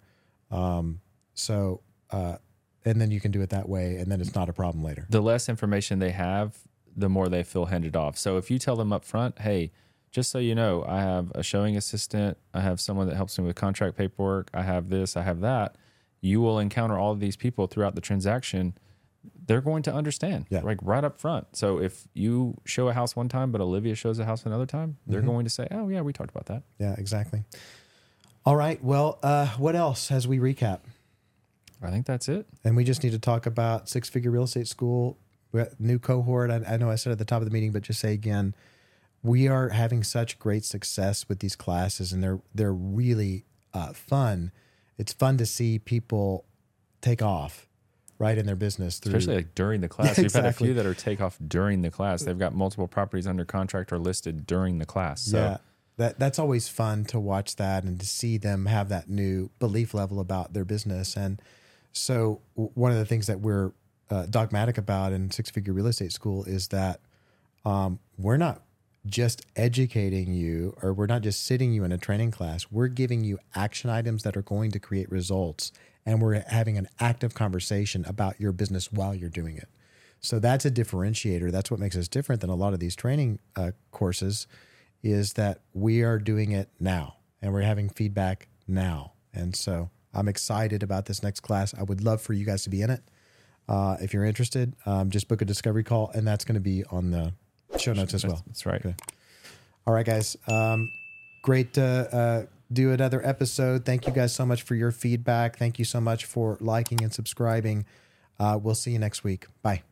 Um, 0.51 1.01
so, 1.35 1.81
uh, 2.11 2.37
and 2.85 3.01
then 3.01 3.11
you 3.11 3.21
can 3.21 3.31
do 3.31 3.41
it 3.43 3.51
that 3.51 3.69
way, 3.69 3.97
and 3.97 4.11
then 4.11 4.21
it's 4.21 4.35
not 4.35 4.49
a 4.49 4.53
problem 4.53 4.83
later. 4.83 5.07
the 5.09 5.21
less 5.21 5.49
information 5.49 6.01
they 6.01 6.11
have, 6.11 6.57
the 6.97 7.09
more 7.09 7.29
they 7.29 7.43
feel 7.45 7.67
handed 7.67 7.95
off. 7.97 8.19
So 8.19 8.39
if 8.39 8.51
you 8.51 8.59
tell 8.59 8.77
them 8.77 8.93
up 8.93 9.05
front, 9.05 9.39
hey, 9.39 9.71
just 10.13 10.31
so 10.31 10.39
you 10.39 10.55
know, 10.55 10.85
I 10.87 11.01
have 11.01 11.33
a 11.35 11.43
showing 11.43 11.77
assistant, 11.77 12.37
I 12.55 12.61
have 12.61 12.81
someone 12.81 13.09
that 13.09 13.17
helps 13.17 13.39
me 13.39 13.45
with 13.47 13.57
contract 13.57 13.97
paperwork, 13.97 14.51
I 14.55 14.63
have 14.63 14.89
this, 14.91 15.17
I 15.17 15.23
have 15.23 15.41
that, 15.41 15.77
you 16.21 16.41
will 16.41 16.59
encounter 16.59 16.97
all 16.99 17.13
of 17.13 17.19
these 17.21 17.35
people 17.37 17.67
throughout 17.67 17.95
the 17.95 18.01
transaction. 18.03 18.75
They're 19.47 19.61
going 19.63 19.83
to 19.85 19.93
understand, 19.95 20.47
Yeah. 20.51 20.61
like 20.61 20.79
right 20.83 21.03
up 21.03 21.19
front. 21.19 21.57
So 21.57 21.79
if 21.81 22.07
you 22.15 22.59
show 22.65 22.89
a 22.89 22.93
house 22.93 23.17
one 23.17 23.29
time, 23.29 23.51
but 23.53 23.61
Olivia 23.61 23.95
shows 23.95 24.19
a 24.19 24.25
house 24.25 24.45
another 24.47 24.67
time, 24.67 24.99
they're 25.07 25.21
Mm-hmm. 25.21 25.29
going 25.31 25.45
to 25.45 25.51
say, 25.51 25.67
"Oh 25.71 25.89
yeah, 25.89 26.01
we 26.03 26.13
talked 26.13 26.31
about 26.31 26.47
that." 26.47 26.63
Yeah, 26.79 26.95
exactly. 26.99 27.43
All 28.45 28.57
right. 28.57 28.83
Well, 28.83 29.19
uh, 29.23 29.47
what 29.57 29.75
else 29.77 30.11
as 30.11 30.27
we 30.29 30.39
recap? 30.39 30.81
I 31.83 31.91
think 31.91 32.07
that's 32.07 32.29
it. 32.29 32.47
And 32.65 32.77
we 32.77 32.85
just 32.85 33.03
need 33.03 33.11
to 33.13 33.19
talk 33.19 33.47
about 33.47 33.89
six 33.89 34.09
figure 34.09 34.31
real 34.31 34.45
estate 34.45 34.69
school, 34.69 35.19
new 35.79 35.99
cohort. 35.99 36.51
I, 36.51 36.57
I 36.75 36.77
know 36.77 36.91
I 36.91 36.95
said 36.97 37.13
at 37.13 37.19
the 37.19 37.25
top 37.25 37.41
of 37.43 37.45
the 37.47 37.53
meeting, 37.53 37.73
but 37.73 37.83
just 37.83 37.99
say 38.01 38.13
again, 38.13 38.55
we 39.23 39.49
are 39.49 39.69
having 39.71 40.03
such 40.03 40.39
great 40.39 40.65
success 40.65 41.29
with 41.29 41.39
these 41.39 41.57
classes, 41.57 42.13
and 42.13 42.23
they're 42.23 42.41
they're 42.55 42.73
really 42.73 43.45
uh, 43.73 43.93
fun. 43.93 44.53
It's 44.99 45.13
fun 45.13 45.37
to 45.39 45.47
see 45.47 45.79
people 45.79 46.45
take 47.01 47.23
off 47.23 47.67
right 48.19 48.39
in 48.39 48.47
their 48.47 48.57
business 48.57 48.99
through. 48.99 49.17
Especially 49.17 49.37
like 49.37 49.55
during 49.55 49.81
the 49.81 49.89
class. 49.89 50.17
Yeah, 50.17 50.23
We've 50.23 50.33
had 50.33 50.47
a 50.47 50.53
few 50.53 50.75
that 50.75 50.87
are 50.87 50.95
take 50.95 51.21
off 51.21 51.39
during 51.47 51.83
the 51.83 51.91
class. 51.91 52.23
They've 52.23 52.39
got 52.39 52.55
multiple 52.55 52.89
properties 52.89 53.27
under 53.27 53.45
contract 53.45 53.93
or 53.93 53.99
listed 53.99 54.47
during 54.47 54.79
the 54.79 54.87
class. 54.87 55.23
So 55.23 55.39
yeah, 55.39 55.57
that 55.97 56.19
that's 56.19 56.39
always 56.39 56.69
fun 56.69 57.05
to 57.07 57.21
watch 57.21 57.57
that 57.57 57.85
and 57.85 57.99
to 58.01 58.07
see 58.07 58.39
them 58.39 58.67
have 58.67 58.89
that 58.89 59.09
new 59.09 59.51
belief 59.59 59.95
level 59.95 60.21
about 60.21 60.53
their 60.53 60.65
business. 60.65 61.17
And 61.17 61.41
so, 61.93 62.41
one 62.55 62.91
of 62.91 62.99
the 62.99 63.05
things 63.05 63.27
that 63.27 63.41
we're 63.41 63.73
uh, 64.11 64.27
dogmatic 64.27 64.79
about 64.79 65.13
in 65.13 65.31
Six 65.31 65.51
Figure 65.51 65.73
Real 65.73 65.87
Estate 65.87 66.13
School 66.13 66.45
is 66.45 66.69
that 66.69 67.01
um, 67.65 67.99
we're 68.19 68.37
not 68.37 68.63
just 69.07 69.45
educating 69.57 70.33
you 70.33 70.77
or 70.83 70.93
we're 70.93 71.07
not 71.07 71.23
just 71.23 71.45
sitting 71.45 71.73
you 71.73 71.85
in 71.85 71.93
a 71.93 71.99
training 71.99 72.31
class. 72.31 72.67
We're 72.71 72.89
giving 72.89 73.25
you 73.25 73.39
action 73.55 73.91
items 73.91 74.23
that 74.23 74.37
are 74.37 74.43
going 74.43 74.71
to 74.73 74.79
create 74.79 75.11
results, 75.11 75.73
and 76.07 76.21
we're 76.21 76.45
having 76.49 76.79
an 76.79 76.89
active 77.01 77.35
conversation 77.35 78.05
about 78.07 78.41
your 78.41 78.53
business 78.53 78.93
while 78.93 79.15
you're 79.15 79.29
doing 79.29 79.57
it. 79.57 79.69
So 80.21 80.39
that's 80.39 80.65
a 80.65 80.71
differentiator. 80.71 81.51
That's 81.51 81.71
what 81.71 81.81
makes 81.81 81.97
us 81.97 82.07
different 82.07 82.41
than 82.41 82.51
a 82.51 82.55
lot 82.55 82.75
of 82.75 82.81
these 82.81 82.95
training 82.95 83.41
uh, 83.57 83.73
courses 83.91 84.47
is 85.03 85.33
that 85.33 85.63
we 85.75 86.03
are 86.03 86.19
doing 86.19 86.53
it 86.53 86.69
now 86.79 87.17
and 87.41 87.53
we're 87.53 87.63
having 87.63 87.89
feedback 87.89 88.49
now. 88.69 89.13
And 89.35 89.57
so 89.57 89.91
I'm 90.15 90.29
excited 90.29 90.85
about 90.85 91.07
this 91.07 91.23
next 91.23 91.41
class. 91.41 91.75
I 91.75 91.83
would 91.83 92.03
love 92.03 92.23
for 92.23 92.35
you 92.35 92.47
guys 92.47 92.63
to 92.65 92.71
be 92.71 92.83
in 92.83 92.91
it. 92.91 93.03
Uh, 93.69 93.97
if 94.01 94.15
you're 94.15 94.25
interested, 94.25 94.75
um, 94.87 95.11
just 95.11 95.27
book 95.27 95.43
a 95.43 95.45
discovery 95.45 95.85
call, 95.85 96.11
and 96.15 96.27
that's 96.27 96.45
going 96.45 96.55
to 96.55 96.61
be 96.61 96.85
on 96.91 97.11
the 97.11 97.33
show 97.79 97.93
notes 97.93 98.15
as 98.15 98.25
well. 98.27 98.43
that's 98.47 98.67
right. 98.67 98.85
Okay. 98.85 98.95
All 99.87 99.95
right, 99.95 100.07
guys. 100.07 100.37
Um, 100.47 100.91
great 101.43 101.75
to 101.75 101.85
uh, 101.85 102.47
do 102.73 102.93
another 102.93 103.25
episode. 103.27 103.85
Thank 103.85 104.07
you 104.07 104.13
guys 104.13 104.35
so 104.35 104.47
much 104.47 104.63
for 104.63 104.75
your 104.75 104.93
feedback. 104.93 105.59
Thank 105.59 105.79
you 105.79 105.85
so 105.85 106.01
much 106.01 106.25
for 106.25 106.57
liking 106.61 107.03
and 107.03 107.13
subscribing. 107.13 107.85
Uh, 108.39 108.59
we'll 108.63 108.75
see 108.75 108.93
you 108.93 108.99
next 108.99 109.25
week. 109.25 109.47
Bye. 109.63 109.83